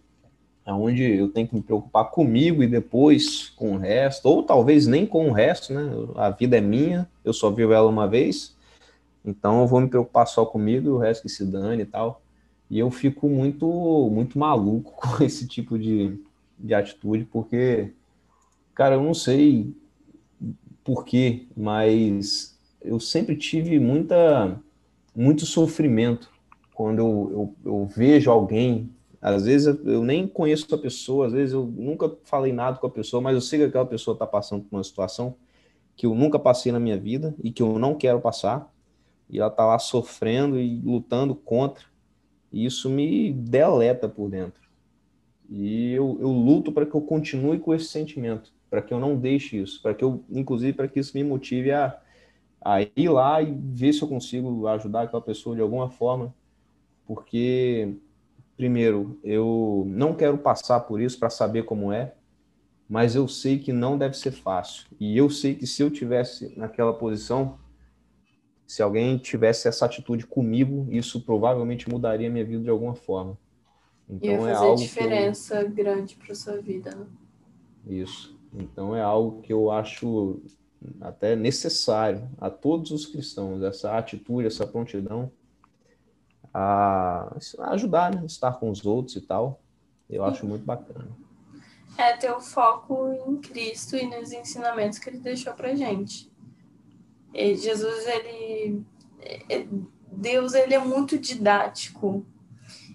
onde 0.74 1.04
eu 1.04 1.30
tenho 1.30 1.48
que 1.48 1.56
me 1.56 1.62
preocupar 1.62 2.10
comigo 2.12 2.64
e 2.64 2.68
depois 2.68 3.50
com 3.50 3.74
o 3.74 3.78
resto, 3.78 4.28
ou 4.28 4.44
talvez 4.44 4.88
nem 4.88 5.06
com 5.06 5.30
o 5.30 5.32
resto, 5.32 5.74
né? 5.74 5.92
A 6.16 6.30
vida 6.30 6.58
é 6.58 6.62
minha, 6.62 7.10
eu 7.24 7.34
só 7.34 7.50
vivo 7.50 7.74
ela 7.74 7.90
uma 7.90 8.08
vez, 8.08 8.56
então 9.24 9.62
eu 9.62 9.68
vou 9.68 9.82
me 9.82 9.88
preocupar 9.88 10.28
só 10.28 10.46
comigo 10.46 10.88
e 10.88 10.92
o 10.92 10.98
resto 10.98 11.24
que 11.24 11.30
se 11.30 11.46
dane 11.46 11.84
e 11.84 11.86
tal. 11.86 12.22
E 12.70 12.78
eu 12.78 12.92
fico 12.92 13.28
muito, 13.28 13.68
muito 14.12 14.38
maluco 14.38 14.92
com 15.02 15.24
esse 15.24 15.48
tipo 15.48 15.78
de, 15.78 16.20
de 16.58 16.74
atitude, 16.74 17.26
porque, 17.26 17.92
cara, 18.74 18.96
eu 18.96 19.04
não 19.04 19.14
sei 19.14 19.74
porquê, 20.84 21.46
mas 21.56 22.58
eu 22.82 23.00
sempre 23.00 23.36
tive 23.36 23.80
muita, 23.80 24.60
muito 25.16 25.46
sofrimento 25.46 26.32
quando 26.74 27.00
eu, 27.00 27.56
eu, 27.66 27.72
eu 27.72 27.86
vejo 27.86 28.32
alguém. 28.32 28.90
Às 29.22 29.46
vezes 29.46 29.78
eu 29.86 30.04
nem 30.04 30.28
conheço 30.28 30.74
a 30.74 30.78
pessoa, 30.78 31.28
às 31.28 31.34
vezes 31.34 31.54
eu 31.54 31.66
nunca 31.66 32.16
falei 32.24 32.54
nada 32.54 32.78
com 32.78 32.88
a 32.88 32.90
pessoa, 32.90 33.22
mas 33.22 33.36
eu 33.36 33.42
sei 33.42 33.60
que 33.60 33.66
aquela 33.66 33.86
pessoa 33.86 34.14
está 34.14 34.26
passando 34.26 34.64
por 34.64 34.78
uma 34.78 34.84
situação 34.84 35.36
que 35.96 36.06
eu 36.06 36.16
nunca 36.16 36.40
passei 36.40 36.72
na 36.72 36.80
minha 36.80 36.98
vida 36.98 37.36
e 37.44 37.52
que 37.52 37.62
eu 37.62 37.78
não 37.78 37.94
quero 37.94 38.22
passar, 38.22 38.74
e 39.30 39.40
ela 39.40 39.50
está 39.50 39.66
lá 39.66 39.78
sofrendo 39.78 40.58
e 40.58 40.80
lutando 40.80 41.36
contra, 41.36 41.84
e 42.52 42.66
isso 42.66 42.90
me 42.90 43.34
deleta 43.34 44.08
por 44.08 44.30
dentro. 44.30 44.62
E 45.50 45.92
eu, 45.92 46.18
eu 46.22 46.30
luto 46.30 46.72
para 46.72 46.86
que 46.86 46.96
eu 46.96 47.02
continue 47.02 47.60
com 47.60 47.74
esse 47.74 47.88
sentimento, 47.88 48.54
para 48.70 48.82
que 48.82 48.94
eu 48.94 49.00
não 49.00 49.18
deixe 49.18 49.58
isso, 49.58 49.82
para 49.82 49.94
que 49.94 50.04
eu, 50.04 50.24
inclusive, 50.30 50.72
para 50.72 50.88
que 50.88 51.00
isso 51.00 51.18
me 51.18 51.24
motive 51.24 51.72
a, 51.72 52.00
a 52.62 52.82
ir 52.82 53.10
lá 53.10 53.42
e 53.42 53.52
ver 53.52 53.92
se 53.92 54.02
eu 54.02 54.08
consigo 54.08 54.68
ajudar 54.68 55.02
aquela 55.02 55.22
pessoa 55.22 55.56
de 55.56 55.62
alguma 55.62 55.90
forma, 55.90 56.34
porque, 57.06 57.96
primeiro, 58.60 59.18
eu 59.24 59.86
não 59.88 60.14
quero 60.14 60.38
passar 60.38 60.82
por 60.82 61.00
isso 61.00 61.18
para 61.18 61.30
saber 61.30 61.64
como 61.64 61.94
é, 61.94 62.14
mas 62.90 63.16
eu 63.16 63.26
sei 63.26 63.58
que 63.58 63.72
não 63.72 63.98
deve 63.98 64.18
ser 64.18 64.32
fácil. 64.32 64.86
E 65.00 65.18
eu 65.18 65.30
sei 65.30 65.56
que 65.56 65.66
se 65.66 65.82
eu 65.82 65.90
tivesse 65.90 66.54
naquela 66.58 66.94
posição, 66.94 67.58
se 68.68 68.82
alguém 68.84 69.18
tivesse 69.18 69.70
essa 69.70 69.86
atitude 69.86 70.28
comigo, 70.28 70.86
isso 70.90 71.22
provavelmente 71.22 71.90
mudaria 71.90 72.30
minha 72.30 72.44
vida 72.44 72.64
de 72.64 72.70
alguma 72.70 72.96
forma. 72.96 73.38
Então 74.10 74.30
Ia 74.30 74.36
é 74.36 74.40
fazer 74.40 74.52
é 74.52 74.56
algo 74.56 74.82
diferença 74.82 75.62
eu... 75.62 75.72
grande 75.72 76.16
para 76.18 76.36
sua 76.36 76.58
vida. 76.58 76.94
Né? 76.94 77.06
Isso. 77.88 78.38
Então 78.54 78.94
é 78.94 79.02
algo 79.02 79.42
que 79.42 79.54
eu 79.54 79.72
acho 79.72 80.42
até 81.00 81.34
necessário 81.34 82.30
a 82.38 82.50
todos 82.50 82.92
os 82.92 83.06
cristãos, 83.06 83.64
essa 83.64 83.98
atitude, 83.98 84.48
essa 84.48 84.68
prontidão 84.68 85.32
a, 86.54 87.36
ajudar, 87.72 88.14
né? 88.14 88.26
estar 88.26 88.54
com 88.54 88.70
os 88.70 88.86
outros 88.86 89.16
e 89.16 89.22
tal. 89.22 89.62
Eu 90.10 90.24
acho 90.24 90.46
muito 90.46 90.66
bacana. 90.66 91.08
É 91.98 92.16
ter 92.16 92.32
o 92.32 92.40
foco 92.40 93.14
em 93.28 93.38
Cristo 93.38 93.96
e 93.96 94.06
nos 94.06 94.32
ensinamentos 94.32 94.98
que 94.98 95.10
ele 95.10 95.20
deixou 95.20 95.54
pra 95.54 95.76
gente. 95.76 96.32
E 97.34 97.56
Jesus, 97.56 98.08
ele. 98.08 98.84
É, 99.22 99.68
Deus, 100.12 100.54
ele 100.54 100.74
é 100.74 100.80
muito 100.80 101.20
didático 101.20 102.26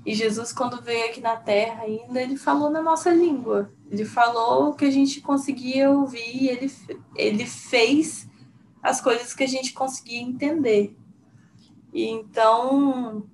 e 0.06 0.14
Jesus, 0.14 0.52
quando 0.52 0.82
veio 0.82 1.06
aqui 1.06 1.20
na 1.20 1.36
Terra 1.36 1.84
ainda, 1.84 2.20
ele 2.20 2.36
falou 2.36 2.68
na 2.68 2.82
nossa 2.82 3.10
língua. 3.10 3.72
Ele 3.90 4.04
falou 4.04 4.70
o 4.70 4.74
que 4.74 4.84
a 4.84 4.90
gente 4.90 5.20
conseguia 5.20 5.90
ouvir, 5.90 6.48
ele, 6.48 6.72
ele 7.16 7.46
fez 7.46 8.28
as 8.82 9.00
coisas 9.00 9.32
que 9.32 9.44
a 9.44 9.48
gente 9.48 9.72
conseguia 9.72 10.20
entender. 10.20 10.94
E 11.92 12.06
então, 12.06 13.24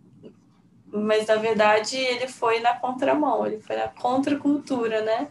mas 0.92 1.26
na 1.26 1.36
verdade 1.36 1.96
ele 1.96 2.28
foi 2.28 2.60
na 2.60 2.74
contramão, 2.74 3.46
ele 3.46 3.60
foi 3.60 3.76
na 3.76 3.88
contracultura, 3.88 5.02
né? 5.02 5.28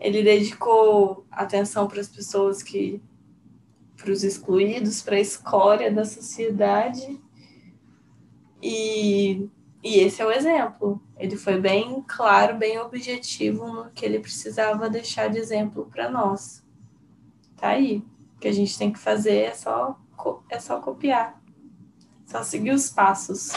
Ele 0.00 0.22
dedicou 0.22 1.26
atenção 1.30 1.86
para 1.86 2.00
as 2.00 2.08
pessoas 2.08 2.62
que 2.62 3.02
para 3.96 4.10
os 4.10 4.24
excluídos, 4.24 5.00
para 5.02 5.16
a 5.16 5.20
escória 5.20 5.90
da 5.90 6.04
sociedade. 6.04 7.20
E 8.62 9.48
e 9.84 9.98
esse 9.98 10.22
é 10.22 10.26
o 10.26 10.32
exemplo. 10.32 10.98
Ele 11.18 11.36
foi 11.36 11.60
bem 11.60 12.02
claro, 12.08 12.56
bem 12.56 12.78
objetivo 12.78 13.66
no 13.66 13.90
que 13.90 14.02
ele 14.02 14.18
precisava 14.18 14.88
deixar 14.88 15.28
de 15.28 15.38
exemplo 15.38 15.86
para 15.92 16.10
nós. 16.10 16.64
Tá 17.54 17.68
aí. 17.68 18.02
O 18.34 18.40
que 18.40 18.48
a 18.48 18.52
gente 18.52 18.78
tem 18.78 18.90
que 18.90 18.98
fazer 18.98 19.36
é 19.36 19.52
só, 19.52 20.00
é 20.48 20.58
só 20.58 20.80
copiar. 20.80 21.38
Só 22.24 22.42
seguir 22.42 22.70
os 22.70 22.88
passos. 22.88 23.52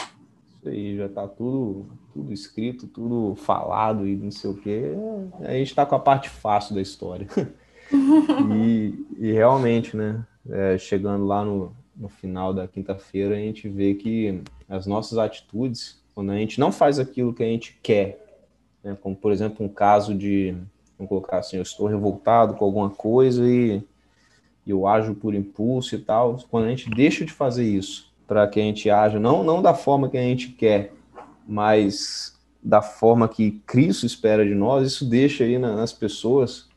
Isso 0.58 0.68
aí, 0.68 0.96
já 0.96 1.08
tá 1.08 1.26
tudo, 1.26 1.86
tudo 2.12 2.32
escrito, 2.32 2.86
tudo 2.86 3.34
falado 3.36 4.06
e 4.06 4.16
não 4.16 4.30
sei 4.30 4.50
o 4.50 4.56
quê. 4.56 4.92
A 5.40 5.52
gente 5.52 5.74
tá 5.74 5.86
com 5.86 5.94
a 5.94 6.00
parte 6.00 6.28
fácil 6.28 6.74
da 6.74 6.80
história. 6.80 7.28
e, 8.54 9.06
e, 9.18 9.32
realmente, 9.32 9.96
né? 9.96 10.24
É, 10.50 10.76
chegando 10.78 11.26
lá 11.26 11.44
no, 11.44 11.72
no 11.96 12.08
final 12.08 12.52
da 12.52 12.66
quinta-feira, 12.66 13.36
a 13.36 13.38
gente 13.38 13.68
vê 13.68 13.94
que 13.94 14.42
as 14.68 14.86
nossas 14.86 15.18
atitudes 15.18 15.98
quando 16.18 16.32
a 16.32 16.36
gente 16.36 16.58
não 16.58 16.72
faz 16.72 16.98
aquilo 16.98 17.32
que 17.32 17.44
a 17.44 17.46
gente 17.46 17.78
quer, 17.80 18.42
né? 18.82 18.98
como 19.00 19.14
por 19.14 19.30
exemplo 19.30 19.64
um 19.64 19.68
caso 19.68 20.12
de, 20.12 20.52
vamos 20.98 21.08
colocar 21.08 21.38
assim, 21.38 21.58
eu 21.58 21.62
estou 21.62 21.86
revoltado 21.86 22.54
com 22.54 22.64
alguma 22.64 22.90
coisa 22.90 23.46
e 23.46 23.80
eu 24.66 24.84
ajo 24.84 25.14
por 25.14 25.32
impulso 25.32 25.94
e 25.94 25.98
tal, 25.98 26.36
quando 26.50 26.64
a 26.64 26.70
gente 26.70 26.90
deixa 26.90 27.24
de 27.24 27.32
fazer 27.32 27.62
isso 27.64 28.07
para 28.28 28.46
que 28.46 28.60
a 28.60 28.62
gente 28.62 28.90
haja, 28.90 29.18
não, 29.18 29.42
não 29.42 29.62
da 29.62 29.72
forma 29.72 30.08
que 30.10 30.18
a 30.18 30.22
gente 30.22 30.50
quer, 30.50 30.92
mas 31.48 32.38
da 32.62 32.82
forma 32.82 33.26
que 33.26 33.52
Cristo 33.66 34.04
espera 34.04 34.44
de 34.44 34.54
nós, 34.54 34.86
isso 34.86 35.08
deixa 35.08 35.44
aí 35.44 35.58
nas 35.58 35.92
pessoas 35.92 36.68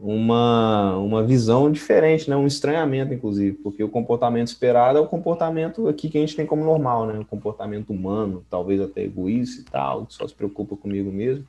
uma, 0.00 0.96
uma 0.98 1.24
visão 1.24 1.72
diferente, 1.72 2.30
né? 2.30 2.36
um 2.36 2.46
estranhamento, 2.46 3.12
inclusive, 3.12 3.56
porque 3.56 3.82
o 3.82 3.88
comportamento 3.88 4.46
esperado 4.46 4.98
é 4.98 5.00
o 5.00 5.08
comportamento 5.08 5.88
aqui 5.88 6.08
que 6.08 6.18
a 6.18 6.20
gente 6.20 6.36
tem 6.36 6.46
como 6.46 6.64
normal, 6.64 7.06
né? 7.06 7.18
o 7.18 7.24
comportamento 7.24 7.90
humano, 7.90 8.44
talvez 8.48 8.80
até 8.80 9.02
egoísta 9.02 9.62
e 9.62 9.64
tal, 9.64 10.06
que 10.06 10.14
só 10.14 10.28
se 10.28 10.34
preocupa 10.34 10.76
comigo 10.76 11.10
mesmo. 11.10 11.44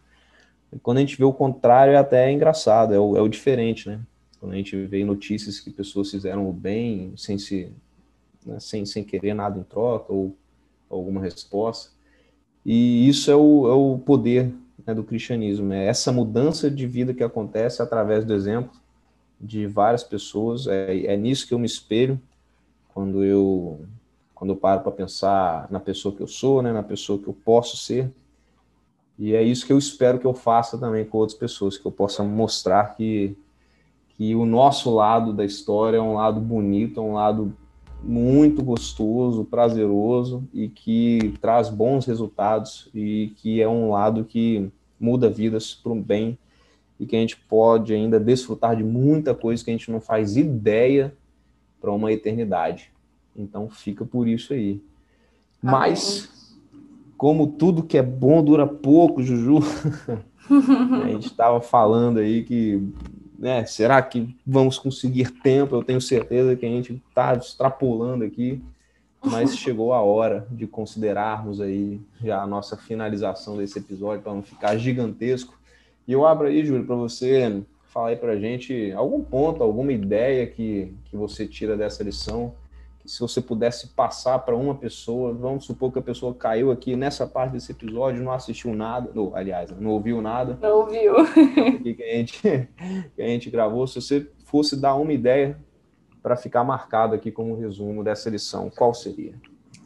E 0.73 0.79
quando 0.79 0.97
a 0.97 1.01
gente 1.01 1.15
vê 1.15 1.23
o 1.23 1.33
contrário, 1.33 1.93
é 1.93 1.97
até 1.97 2.31
engraçado, 2.31 2.93
é 2.93 2.99
o, 2.99 3.15
é 3.15 3.21
o 3.21 3.27
diferente, 3.27 3.87
né? 3.87 3.99
Quando 4.39 4.53
a 4.53 4.55
gente 4.55 4.75
vê 4.85 5.03
notícias 5.03 5.59
que 5.59 5.69
pessoas 5.69 6.11
fizeram 6.11 6.47
o 6.47 6.53
bem 6.53 7.13
sem, 7.15 7.37
se, 7.37 7.71
né? 8.47 8.59
sem, 8.59 8.85
sem 8.85 9.03
querer 9.03 9.33
nada 9.33 9.59
em 9.59 9.63
troca 9.63 10.11
ou 10.11 10.35
alguma 10.89 11.21
resposta. 11.21 11.91
E 12.65 13.07
isso 13.07 13.29
é 13.29 13.35
o, 13.35 13.67
é 13.67 13.73
o 13.73 13.97
poder 13.99 14.53
né, 14.85 14.93
do 14.93 15.03
cristianismo. 15.03 15.73
É 15.73 15.85
essa 15.85 16.11
mudança 16.11 16.69
de 16.69 16.87
vida 16.87 17.13
que 17.13 17.23
acontece 17.23 17.81
através 17.81 18.25
do 18.25 18.33
exemplo 18.33 18.71
de 19.39 19.67
várias 19.67 20.03
pessoas. 20.03 20.67
É, 20.67 21.05
é 21.05 21.17
nisso 21.17 21.47
que 21.47 21.53
eu 21.53 21.59
me 21.59 21.65
espelho 21.65 22.19
quando 22.93 23.23
eu 23.23 23.85
quando 24.33 24.51
eu 24.51 24.55
paro 24.55 24.81
para 24.81 24.91
pensar 24.91 25.67
na 25.71 25.79
pessoa 25.79 26.13
que 26.13 26.21
eu 26.21 26.27
sou, 26.27 26.61
né, 26.61 26.71
na 26.71 26.83
pessoa 26.83 27.17
que 27.17 27.27
eu 27.27 27.33
posso 27.33 27.75
ser. 27.75 28.13
E 29.17 29.33
é 29.33 29.41
isso 29.41 29.65
que 29.65 29.73
eu 29.73 29.79
espero 29.79 30.19
que 30.19 30.27
eu 30.27 30.33
faça 30.33 30.77
também 30.77 31.03
com 31.05 31.17
outras 31.17 31.35
pessoas, 31.35 31.75
que 31.75 31.87
eu 31.87 31.91
possa 31.91 32.23
mostrar 32.23 32.95
que, 32.95 33.35
que 34.09 34.35
o 34.35 34.45
nosso 34.45 34.93
lado 34.93 35.33
da 35.33 35.43
história 35.43 35.97
é 35.97 36.01
um 36.01 36.13
lado 36.13 36.39
bonito, 36.39 36.99
é 36.99 37.03
um 37.03 37.13
lado 37.13 37.57
muito 38.03 38.63
gostoso, 38.63 39.43
prazeroso 39.45 40.47
e 40.53 40.67
que 40.69 41.33
traz 41.41 41.69
bons 41.69 42.05
resultados 42.05 42.89
e 42.93 43.33
que 43.37 43.61
é 43.61 43.67
um 43.67 43.91
lado 43.91 44.23
que 44.23 44.71
muda 44.99 45.29
vidas 45.29 45.73
para 45.73 45.91
um 45.91 46.01
bem 46.01 46.37
e 46.99 47.05
que 47.05 47.15
a 47.15 47.19
gente 47.19 47.37
pode 47.37 47.93
ainda 47.93 48.19
desfrutar 48.19 48.75
de 48.75 48.83
muita 48.83 49.33
coisa 49.35 49.63
que 49.63 49.69
a 49.69 49.73
gente 49.73 49.91
não 49.91 49.99
faz 49.99 50.35
ideia 50.37 51.13
para 51.79 51.91
uma 51.91 52.11
eternidade. 52.11 52.91
Então 53.35 53.69
fica 53.69 54.03
por 54.03 54.27
isso 54.27 54.53
aí. 54.53 54.81
Mas 55.61 56.55
como 57.17 57.47
tudo 57.47 57.83
que 57.83 57.97
é 57.97 58.03
bom 58.03 58.43
dura 58.43 58.67
pouco, 58.67 59.23
Juju, 59.23 59.59
a 61.03 61.09
gente 61.09 61.27
estava 61.27 61.59
falando 61.59 62.19
aí 62.19 62.43
que, 62.43 62.81
né, 63.37 63.65
será 63.65 64.01
que 64.01 64.35
vamos 64.45 64.79
conseguir 64.79 65.31
tempo? 65.41 65.75
Eu 65.75 65.83
tenho 65.83 66.01
certeza 66.01 66.55
que 66.55 66.65
a 66.65 66.69
gente 66.69 67.01
está 67.09 67.35
extrapolando 67.35 68.23
aqui 68.23 68.61
mas 69.23 69.55
chegou 69.57 69.93
a 69.93 70.01
hora 70.01 70.47
de 70.51 70.67
considerarmos 70.67 71.61
aí 71.61 71.99
já 72.23 72.41
a 72.41 72.47
nossa 72.47 72.77
finalização 72.77 73.57
desse 73.57 73.79
episódio 73.79 74.23
para 74.23 74.33
não 74.33 74.43
ficar 74.43 74.77
gigantesco. 74.77 75.57
E 76.07 76.13
eu 76.13 76.25
abro 76.25 76.47
aí, 76.47 76.65
Júlio, 76.65 76.85
para 76.85 76.95
você 76.95 77.61
falar 77.87 78.09
aí 78.09 78.15
para 78.15 78.33
a 78.33 78.39
gente 78.39 78.91
algum 78.93 79.23
ponto, 79.23 79.63
alguma 79.63 79.91
ideia 79.91 80.45
que, 80.47 80.93
que 81.05 81.17
você 81.17 81.47
tira 81.47 81.75
dessa 81.75 82.03
lição, 82.03 82.53
se 83.07 83.21
você 83.21 83.39
pudesse 83.39 83.87
passar 83.87 84.39
para 84.39 84.53
uma 84.53 84.75
pessoa, 84.75 85.33
vamos 85.33 85.63
supor 85.63 85.93
que 85.93 85.99
a 85.99 86.01
pessoa 86.01 86.33
caiu 86.33 86.71
aqui 86.71 86.93
nessa 86.93 87.25
parte 87.25 87.53
desse 87.53 87.71
episódio, 87.71 88.21
não 88.21 88.33
assistiu 88.33 88.75
nada, 88.75 89.09
ou, 89.15 89.33
aliás, 89.33 89.71
não 89.79 89.91
ouviu 89.91 90.21
nada. 90.21 90.59
Não 90.61 90.79
ouviu. 90.79 91.15
que 91.81 92.03
a 92.03 92.15
gente, 92.17 92.41
que 93.15 93.21
a 93.21 93.27
gente 93.27 93.49
gravou. 93.49 93.87
Se 93.87 94.01
você 94.01 94.29
fosse 94.43 94.75
dar 94.75 94.95
uma 94.95 95.13
ideia 95.13 95.57
para 96.21 96.35
ficar 96.35 96.65
marcado 96.65 97.15
aqui 97.15 97.31
como 97.31 97.55
resumo 97.55 98.03
dessa 98.03 98.29
lição, 98.29 98.69
qual 98.69 98.93
seria? 98.93 99.33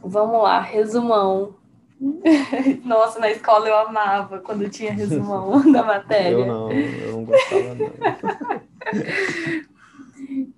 Vamos 0.02 0.42
lá, 0.42 0.60
resumão. 0.60 1.54
Nossa, 2.84 3.20
na 3.20 3.30
escola 3.30 3.68
eu 3.68 3.76
amava 3.76 4.40
quando 4.40 4.68
tinha 4.68 4.92
resumão 4.92 5.62
da 5.70 5.84
matéria. 5.84 6.38
Eu 6.38 6.46
não, 6.46 6.72
eu 6.72 7.12
não 7.12 7.24
gostava 7.24 7.74
não. 7.76 7.92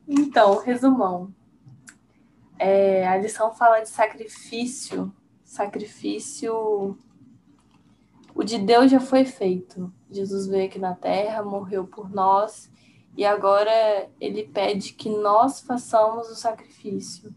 então, 0.09 0.59
resumão. 0.63 1.31
É, 2.59 3.07
a 3.07 3.17
lição 3.17 3.53
fala 3.55 3.81
de 3.81 3.89
sacrifício. 3.89 5.13
Sacrifício. 5.45 6.97
O 8.35 8.43
de 8.43 8.59
Deus 8.59 8.91
já 8.91 9.01
foi 9.01 9.25
feito. 9.25 9.93
Jesus 10.11 10.47
veio 10.47 10.67
aqui 10.67 10.79
na 10.79 10.95
terra, 10.95 11.43
morreu 11.43 11.87
por 11.87 12.11
nós, 12.11 12.71
e 13.17 13.25
agora 13.25 14.09
ele 14.21 14.45
pede 14.45 14.93
que 14.93 15.09
nós 15.09 15.61
façamos 15.61 16.29
o 16.29 16.35
sacrifício. 16.35 17.35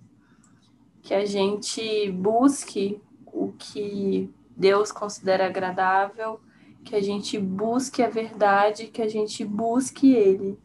Que 1.01 1.13
a 1.13 1.25
gente 1.25 2.11
busque 2.11 3.01
o 3.25 3.53
que 3.53 4.33
Deus 4.55 4.91
considera 4.91 5.45
agradável, 5.45 6.39
que 6.83 6.95
a 6.95 7.01
gente 7.01 7.37
busque 7.37 8.01
a 8.01 8.09
verdade, 8.09 8.87
que 8.87 9.01
a 9.01 9.07
gente 9.07 9.45
busque 9.45 10.13
Ele. 10.13 10.57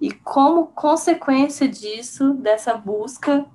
E 0.00 0.10
como 0.10 0.66
consequência 0.66 1.66
disso, 1.68 2.34
dessa 2.34 2.76
busca, 2.76 3.46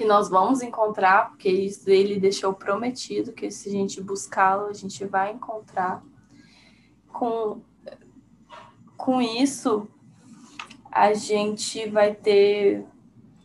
que 0.00 0.06
nós 0.06 0.30
vamos 0.30 0.62
encontrar, 0.62 1.28
porque 1.28 1.46
ele 1.86 2.18
deixou 2.18 2.54
prometido 2.54 3.34
que 3.34 3.50
se 3.50 3.68
a 3.68 3.72
gente 3.72 4.00
buscá-lo, 4.00 4.68
a 4.68 4.72
gente 4.72 5.04
vai 5.04 5.30
encontrar. 5.30 6.02
Com, 7.12 7.60
com 8.96 9.20
isso, 9.20 9.86
a 10.90 11.12
gente 11.12 11.86
vai 11.90 12.14
ter 12.14 12.86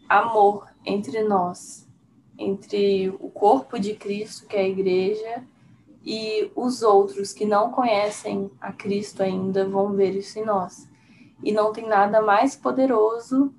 amor 0.08 0.70
entre 0.86 1.24
nós, 1.24 1.90
entre 2.38 3.10
o 3.20 3.30
corpo 3.30 3.78
de 3.78 3.94
Cristo, 3.94 4.48
que 4.48 4.56
é 4.56 4.62
a 4.62 4.70
igreja, 4.70 5.44
e 6.06 6.50
os 6.56 6.82
outros 6.82 7.34
que 7.34 7.44
não 7.44 7.70
conhecem 7.70 8.50
a 8.62 8.72
Cristo 8.72 9.22
ainda 9.22 9.68
vão 9.68 9.92
ver 9.92 10.16
isso 10.16 10.40
em 10.40 10.46
nós. 10.46 10.90
E 11.44 11.52
não 11.52 11.74
tem 11.74 11.86
nada 11.86 12.22
mais 12.22 12.56
poderoso, 12.56 13.54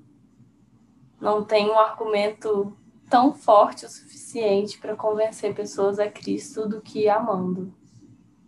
não 1.21 1.45
tem 1.45 1.69
um 1.69 1.79
argumento 1.79 2.75
tão 3.09 3.33
forte 3.33 3.87
o 3.87 3.89
suficiente 3.89 4.79
para 4.79 4.97
convencer 4.97 5.55
pessoas 5.55 5.99
a 5.99 6.09
Cristo 6.11 6.69
do 6.69 6.81
que 6.81 7.09
amando. 7.09 7.73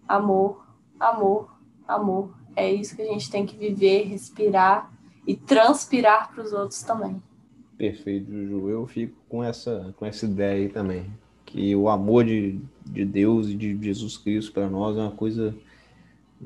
Amor, 0.07 0.65
amor, 0.99 1.49
amor. 1.87 2.31
É 2.57 2.73
isso 2.73 2.97
que 2.97 3.03
a 3.03 3.07
gente 3.07 3.31
tem 3.31 3.47
que 3.47 3.57
viver, 3.57 4.05
respirar 4.05 4.93
e 5.27 5.37
transpirar 5.37 6.33
para 6.33 6.43
os 6.43 6.53
outros 6.53 6.83
também. 6.83 7.23
Perfeito, 7.77 8.33
Juju. 8.33 8.69
Eu 8.69 8.87
fico 8.87 9.15
com 9.29 9.45
essa, 9.45 9.95
com 9.97 10.05
essa 10.05 10.27
ideia 10.27 10.65
aí 10.65 10.69
também. 10.69 11.07
Que 11.47 11.75
o 11.77 11.89
amor 11.89 12.25
de, 12.25 12.61
de 12.85 13.05
Deus 13.05 13.49
e 13.49 13.55
de 13.55 13.79
Jesus 13.81 14.17
Cristo 14.17 14.53
para 14.53 14.69
nós 14.69 14.97
é 14.97 15.01
uma 15.01 15.13
coisa, 15.13 15.55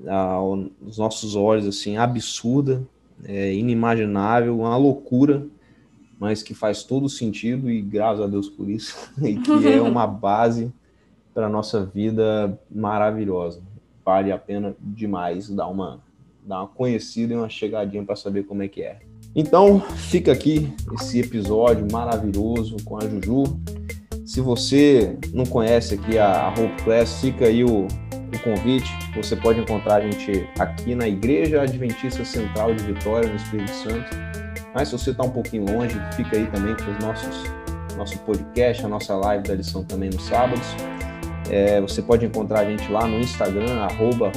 aos 0.07 0.99
nossos 0.99 1.35
olhos, 1.35 1.67
assim, 1.67 1.97
absurda, 1.97 2.87
é, 3.25 3.55
inimaginável, 3.55 4.59
uma 4.59 4.77
loucura 4.77 5.47
mas 6.23 6.41
que 6.41 6.55
faz 6.55 6.85
todo 6.85 7.09
sentido 7.09 7.69
e 7.69 7.83
graças 7.83 8.25
a 8.25 8.29
Deus 8.29 8.49
por 8.49 8.71
isso, 8.71 8.97
e 9.21 9.35
que 9.35 9.67
é 9.67 9.83
uma 9.83 10.07
base 10.07 10.73
para 11.35 11.47
a 11.47 11.49
nossa 11.49 11.85
vida 11.85 12.57
maravilhosa. 12.71 13.61
Vale 14.05 14.31
a 14.31 14.39
pena 14.39 14.73
demais 14.79 15.51
dar 15.51 15.67
uma, 15.67 15.99
dar 16.47 16.61
uma 16.61 16.69
conhecida 16.69 17.35
e 17.35 17.37
uma 17.37 17.49
chegadinha 17.49 18.05
para 18.05 18.15
saber 18.15 18.45
como 18.45 18.63
é 18.63 18.69
que 18.69 18.83
é. 18.83 19.01
Então, 19.35 19.81
fica 19.81 20.31
aqui 20.31 20.73
esse 20.93 21.19
episódio 21.19 21.89
maravilhoso 21.91 22.77
com 22.85 22.99
a 22.99 23.01
Juju. 23.01 23.59
Se 24.25 24.41
você 24.41 25.19
não 25.35 25.45
conhece 25.45 25.95
aqui 25.95 26.19
a, 26.19 26.47
a 26.47 26.51
Hope 26.51 26.85
Class, 26.85 27.21
fica 27.21 27.47
aí 27.47 27.65
o, 27.65 27.89
o 27.89 28.39
convite. 28.45 28.89
Você 29.17 29.35
pode 29.35 29.59
encontrar 29.59 29.97
a 29.97 30.01
gente 30.03 30.49
aqui 30.57 30.95
na 30.95 31.09
Igreja 31.09 31.63
Adventista 31.63 32.25
Central 32.25 32.77
de 32.77 32.85
Vitória, 32.85 33.29
no 33.29 33.35
Espírito 33.35 33.73
Santo 33.73 34.42
mas 34.75 34.89
se 34.89 34.99
você 34.99 35.11
está 35.11 35.25
um 35.25 35.31
pouquinho 35.31 35.65
longe, 35.65 36.01
fica 36.15 36.37
aí 36.37 36.47
também 36.47 36.75
com 36.77 36.91
os 36.91 36.99
nossos 36.99 37.63
nosso 37.97 38.19
podcast, 38.21 38.85
a 38.85 38.89
nossa 38.89 39.15
live 39.15 39.45
da 39.45 39.55
lição 39.55 39.85
também 39.85 40.11
nos 40.11 40.25
sábados. 40.25 40.67
É, 41.51 41.81
você 41.81 42.01
pode 42.01 42.25
encontrar 42.25 42.61
a 42.61 42.65
gente 42.65 42.91
lá 42.91 43.07
no 43.07 43.19
Instagram, 43.21 43.83
arroba 43.83 44.31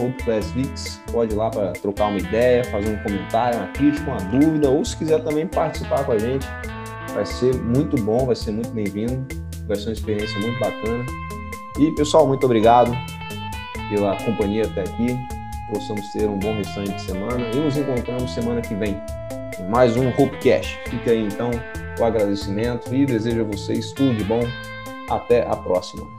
Pode 1.11 1.33
ir 1.33 1.37
lá 1.37 1.49
para 1.49 1.71
trocar 1.73 2.07
uma 2.07 2.17
ideia, 2.17 2.63
fazer 2.65 2.89
um 2.89 3.01
comentário, 3.03 3.59
uma 3.59 3.67
crítica, 3.67 4.11
uma 4.11 4.17
dúvida, 4.17 4.69
ou 4.69 4.83
se 4.83 4.97
quiser 4.97 5.23
também 5.23 5.47
participar 5.47 6.03
com 6.03 6.11
a 6.11 6.17
gente. 6.17 6.45
Vai 7.13 7.25
ser 7.25 7.55
muito 7.55 7.95
bom, 8.03 8.25
vai 8.25 8.35
ser 8.35 8.51
muito 8.51 8.71
bem-vindo, 8.71 9.25
vai 9.67 9.77
ser 9.77 9.89
uma 9.89 9.93
experiência 9.93 10.37
muito 10.39 10.59
bacana. 10.59 11.05
E, 11.79 11.91
pessoal, 11.95 12.27
muito 12.27 12.45
obrigado 12.45 12.91
pela 13.89 14.17
companhia 14.17 14.65
até 14.65 14.81
aqui. 14.81 15.17
Possamos 15.73 16.07
ter 16.11 16.27
um 16.27 16.37
bom 16.37 16.53
restante 16.55 16.91
de 16.93 17.01
semana 17.01 17.47
e 17.53 17.57
nos 17.57 17.77
encontramos 17.77 18.31
semana 18.31 18.61
que 18.61 18.75
vem 18.75 18.99
mais 19.63 19.95
um 19.97 20.09
Hopecast. 20.09 20.77
Fica 20.89 21.11
aí 21.11 21.25
então 21.25 21.51
o 21.99 22.03
agradecimento 22.03 22.93
e 22.93 23.05
desejo 23.05 23.41
a 23.41 23.45
vocês 23.45 23.91
tudo 23.91 24.15
de 24.15 24.23
bom. 24.23 24.41
Até 25.09 25.45
a 25.47 25.55
próxima. 25.55 26.14